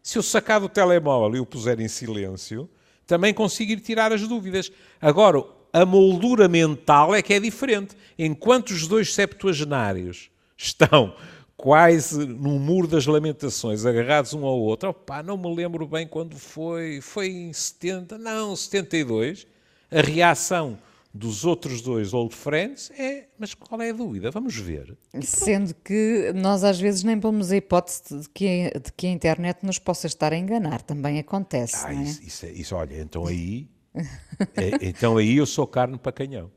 Se 0.02 0.18
eu 0.18 0.24
sacar 0.24 0.60
do 0.60 0.68
telemóvel 0.68 1.38
e 1.38 1.40
o 1.40 1.46
puser 1.46 1.80
em 1.80 1.88
silêncio, 1.88 2.68
também 3.06 3.34
consigo 3.34 3.74
ir 3.74 3.80
tirar 3.82 4.12
as 4.12 4.28
dúvidas. 4.28 4.72
Agora, 5.00 5.44
a 5.72 5.86
moldura 5.86 6.48
mental 6.48 7.14
é 7.14 7.22
que 7.22 7.34
é 7.34 7.40
diferente. 7.40 7.96
Enquanto 8.18 8.72
os 8.72 8.88
dois 8.88 9.14
septuagenários 9.14 10.32
estão 10.58 11.16
quase 11.62 12.26
no 12.26 12.58
muro 12.58 12.88
das 12.88 13.06
lamentações, 13.06 13.86
agarrados 13.86 14.34
um 14.34 14.44
ao 14.44 14.60
outro, 14.60 14.90
opá, 14.90 15.22
não 15.22 15.38
me 15.38 15.56
lembro 15.56 15.86
bem 15.86 16.08
quando 16.08 16.36
foi, 16.36 17.00
foi 17.02 17.28
em 17.28 17.54
70, 17.54 18.18
não, 18.18 18.56
72, 18.56 19.46
a 19.92 20.02
reação 20.02 20.80
dos 21.14 21.46
outros 21.46 21.82
dois 21.82 22.16
old 22.16 22.34
friends 22.34 22.90
é, 22.98 23.28
mas 23.38 23.54
qual 23.54 23.80
é 23.80 23.92
a 23.92 23.94
dúvida? 23.94 24.32
Vamos 24.32 24.56
ver. 24.58 24.98
Sendo 25.22 25.76
que 25.76 26.32
nós 26.34 26.64
às 26.64 26.80
vezes 26.80 27.04
nem 27.04 27.20
pomos 27.20 27.52
a 27.52 27.58
hipótese 27.58 28.22
de 28.22 28.30
que, 28.30 28.72
de 28.84 28.92
que 28.98 29.06
a 29.06 29.12
internet 29.12 29.64
nos 29.64 29.78
possa 29.78 30.08
estar 30.08 30.34
a 30.34 30.38
enganar, 30.38 30.82
também 30.82 31.20
acontece. 31.20 31.86
Ah, 31.86 31.94
é? 31.94 32.02
Isso, 32.02 32.24
isso, 32.24 32.46
isso, 32.48 32.76
olha, 32.76 33.00
então 33.00 33.28
aí, 33.28 33.68
é, 33.94 34.80
então 34.82 35.18
aí 35.18 35.38
eu 35.38 35.46
sou 35.46 35.68
carne 35.68 36.00
para 36.00 36.12
canhão. 36.12 36.50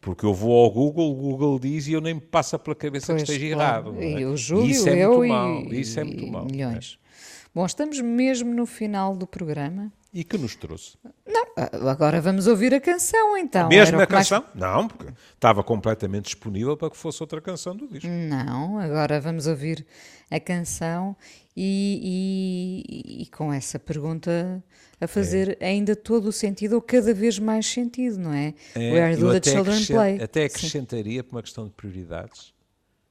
Porque 0.00 0.24
eu 0.24 0.32
vou 0.32 0.64
ao 0.64 0.70
Google, 0.70 1.10
o 1.10 1.14
Google 1.14 1.58
diz 1.58 1.88
e 1.88 1.92
eu 1.92 2.00
nem 2.00 2.14
me 2.14 2.20
passa 2.20 2.58
pela 2.58 2.74
cabeça 2.74 3.12
pois, 3.12 3.22
que 3.24 3.32
esteja 3.32 3.54
claro. 3.54 3.88
errado. 3.88 4.02
É? 4.02 4.20
E 4.20 4.24
o 4.24 4.36
Júlio, 4.36 4.66
e 4.66 4.70
isso 4.70 4.88
é 4.88 5.04
eu 5.04 5.16
muito 5.16 5.32
mal. 5.32 5.62
Isso 5.72 6.00
é 6.00 6.04
muito 6.04 6.26
mal. 6.26 6.44
Milhões. 6.44 6.98
É. 7.04 7.08
Bom, 7.54 7.66
estamos 7.66 8.00
mesmo 8.00 8.54
no 8.54 8.66
final 8.66 9.16
do 9.16 9.26
programa. 9.26 9.92
E 10.12 10.24
que 10.24 10.38
nos 10.38 10.54
trouxe? 10.54 10.96
Não, 11.26 11.44
agora 11.90 12.20
vamos 12.20 12.46
ouvir 12.46 12.72
a 12.72 12.80
canção 12.80 13.36
então. 13.36 13.68
Mesmo 13.68 14.00
a 14.00 14.06
canção? 14.06 14.42
Mais... 14.42 14.54
Não, 14.54 14.88
porque 14.88 15.12
estava 15.34 15.62
completamente 15.62 16.24
disponível 16.26 16.76
para 16.76 16.90
que 16.90 16.96
fosse 16.96 17.22
outra 17.22 17.40
canção 17.40 17.76
do 17.76 17.86
disco. 17.86 18.08
Não, 18.08 18.78
agora 18.78 19.20
vamos 19.20 19.46
ouvir 19.46 19.84
a 20.30 20.40
canção 20.40 21.14
e, 21.60 22.84
e, 22.86 23.22
e 23.22 23.26
com 23.26 23.52
essa 23.52 23.80
pergunta 23.80 24.62
a 25.00 25.08
fazer 25.08 25.56
é. 25.58 25.66
ainda 25.66 25.96
todo 25.96 26.26
o 26.26 26.32
sentido, 26.32 26.74
ou 26.74 26.80
cada 26.80 27.12
vez 27.12 27.36
mais 27.40 27.66
sentido, 27.66 28.16
não 28.16 28.32
é? 28.32 28.54
é 28.76 28.92
Where 28.92 29.16
do 29.16 29.40
the 29.40 29.50
children 29.50 29.84
play? 29.84 30.22
Até 30.22 30.44
acrescentaria 30.44 31.20
Sim. 31.20 31.28
por 31.28 31.34
uma 31.34 31.42
questão 31.42 31.66
de 31.66 31.72
prioridades, 31.72 32.54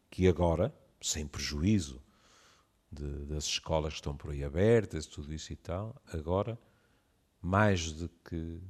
que 0.09 0.29
agora, 0.29 0.73
sem 1.01 1.27
prejuízo 1.27 2.01
de, 2.89 3.25
das 3.25 3.43
escolas 3.43 3.95
que 3.95 3.99
estão 3.99 4.15
por 4.15 4.31
aí 4.31 4.45
abertas, 4.45 5.05
tudo 5.05 5.33
isso 5.33 5.51
e 5.51 5.57
tal, 5.57 6.01
agora, 6.13 6.57
mais 7.41 7.91
do 7.91 8.09
que 8.29 8.61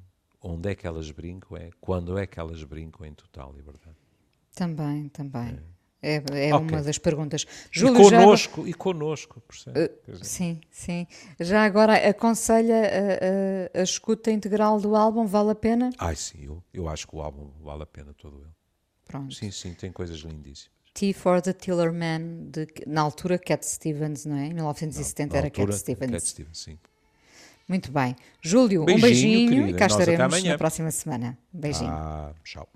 onde 0.42 0.72
é 0.72 0.76
que 0.76 0.88
elas 0.88 1.12
brincam, 1.12 1.56
é 1.56 1.70
quando 1.80 2.18
é 2.18 2.26
que 2.26 2.40
elas 2.40 2.64
brincam 2.64 3.06
em 3.06 3.14
total 3.14 3.54
liberdade. 3.54 3.98
Também, 4.56 5.08
também. 5.10 5.50
É. 5.50 5.77
É, 6.02 6.16
é 6.48 6.56
okay. 6.56 6.68
uma 6.68 6.82
das 6.84 6.98
perguntas. 6.98 7.46
Júlio, 7.72 7.96
e 7.96 8.12
connosco, 8.12 8.64
já... 8.64 8.70
e 8.70 8.74
connosco, 8.74 9.42
uh, 9.42 10.24
Sim, 10.24 10.62
sim. 10.70 11.08
Já 11.40 11.64
agora 11.64 11.96
aconselha 12.08 12.76
a, 12.76 13.78
a, 13.78 13.82
a, 13.82 13.84
escuta 13.84 14.30
integral 14.30 14.80
do 14.80 14.96
álbum, 14.96 15.26
vale 15.26 15.52
a 15.52 15.56
pena? 15.56 15.90
Ai 15.98 16.16
sim, 16.16 16.46
eu, 16.46 16.64
eu 16.74 16.88
acho 16.88 17.08
que 17.08 17.16
o 17.16 17.22
álbum 17.22 17.52
vale 17.64 17.84
a 17.84 17.88
pena 17.88 18.14
todo 18.14 18.38
ele. 18.42 18.52
Pronto. 19.06 19.34
Sim, 19.34 19.50
sim, 19.50 19.74
tem 19.74 19.92
coisas 19.92 20.20
lindíssimas. 20.20 20.78
T 20.94 21.14
for 21.14 21.42
the 21.42 21.54
Tiller 21.54 21.94
Man, 21.94 22.50
de, 22.50 22.68
na 22.86 23.02
altura 23.02 23.38
Cat 23.38 23.66
Stevens, 23.66 24.26
não 24.26 24.36
é? 24.36 24.48
Em 24.48 24.54
1970 24.54 25.32
não, 25.32 25.38
era 25.40 25.50
Cat 25.50 25.76
Stevens. 25.76 26.12
Cat 26.12 26.28
Stevens, 26.28 26.60
sim. 26.60 26.80
Muito 27.68 27.92
bem. 27.92 28.16
Júlio, 28.42 28.86
beijinho, 28.86 28.98
um 28.98 29.02
beijinho 29.02 29.50
querida. 29.50 29.70
e 29.70 29.74
cá 29.74 29.86
Nós 29.86 30.00
estaremos 30.00 30.44
na 30.44 30.58
próxima 30.58 30.92
semana. 30.92 31.38
Beijinho. 31.52 31.90
Ah, 31.90 32.34
tchau. 32.44 32.68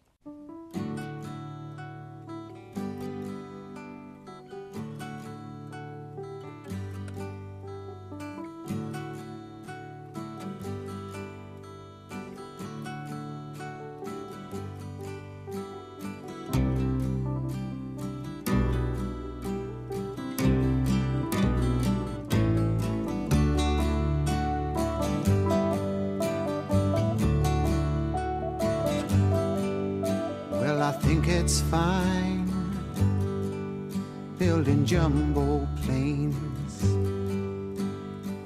Jumbo 34.92 35.66
planes 35.84 36.84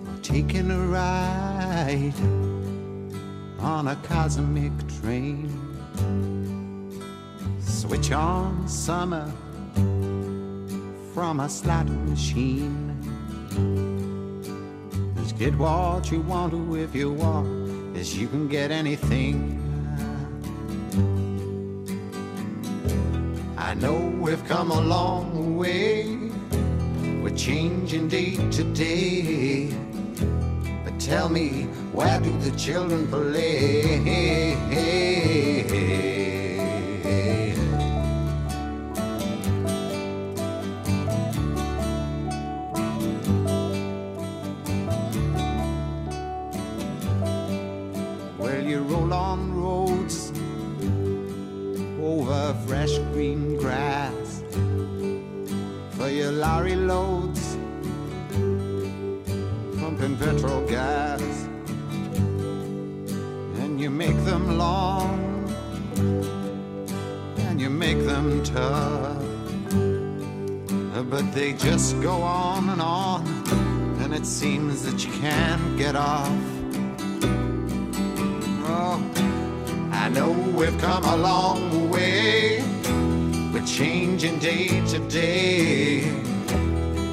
or 0.08 0.22
taking 0.22 0.70
a 0.70 0.78
ride 0.78 2.14
on 3.58 3.88
a 3.88 3.96
cosmic 4.04 4.72
train. 5.02 5.50
Switch 7.60 8.12
on 8.12 8.68
summer 8.68 9.28
from 11.16 11.40
a 11.40 11.50
slot 11.50 11.88
machine. 11.88 12.94
Just 15.16 15.40
get 15.40 15.58
what 15.58 16.12
you 16.12 16.22
want 16.22 16.52
to 16.54 16.76
if 16.76 16.94
you 16.94 17.12
want, 17.12 17.98
as 17.98 18.16
you 18.16 18.28
can 18.28 18.48
get 18.48 18.70
anything. 18.70 19.60
I 23.58 23.74
know 23.74 23.96
we've 24.22 24.46
come 24.46 24.70
a 24.70 24.80
long 24.80 25.58
way. 25.58 26.25
Changing 27.36 28.08
day 28.08 28.38
to 28.52 28.64
day. 28.64 29.70
But 30.86 30.98
tell 31.00 31.28
me, 31.28 31.68
where 31.92 32.20
do 32.22 32.32
the 32.40 32.52
children 32.58 33.08
play? 33.08 34.56
Changing 83.76 84.40
day 84.40 84.68
to 84.88 85.00
day. 85.10 86.10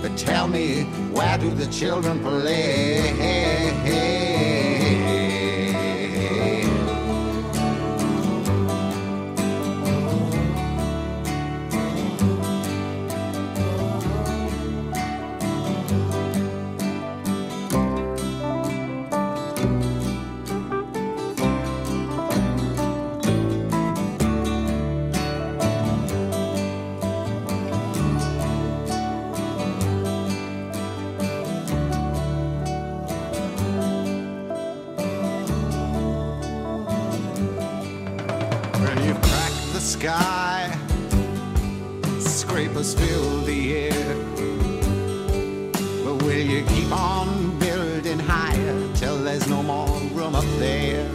But 0.01 0.17
tell 0.17 0.47
me, 0.47 0.85
where 1.11 1.37
do 1.37 1.51
the 1.51 1.67
children 1.67 2.21
play? 2.21 3.52
Sky, 40.03 40.69
scrapers 42.19 42.93
fill 42.93 43.43
the 43.43 43.73
air. 43.87 44.15
But 46.05 46.17
will 46.25 46.45
you 46.53 46.65
keep 46.65 46.91
on 46.91 47.57
building 47.61 48.19
higher 48.19 48.75
till 48.95 49.19
there's 49.19 49.47
no 49.47 49.63
more 49.63 49.87
room 50.11 50.35
up 50.35 50.51
there? 50.59 51.09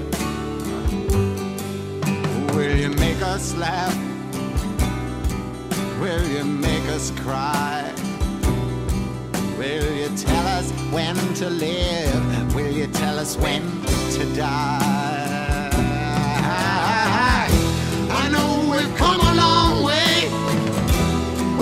Will 2.56 2.78
you 2.78 2.92
make 2.92 3.22
us 3.22 3.54
laugh? 3.58 3.98
Will 6.00 6.26
you 6.26 6.46
make 6.46 6.88
us 6.96 7.12
cry? 7.12 7.94
Will 9.58 9.92
you 10.00 10.08
tell 10.16 10.48
us 10.48 10.72
when 10.94 11.18
to 11.42 11.50
live? 11.50 12.56
Will 12.56 12.72
you 12.72 12.88
tell 12.88 13.20
us 13.20 13.36
when 13.36 13.64
to 14.14 14.34
die? 14.34 15.27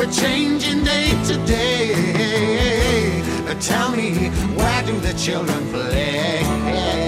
We're 0.05 0.11
changing 0.11 0.83
day 0.83 1.09
to 1.25 1.37
day. 1.47 3.23
Tell 3.59 3.89
me, 3.89 4.29
where 4.55 4.83
do 4.83 4.99
the 4.99 5.13
children 5.13 5.67
play? 5.71 7.04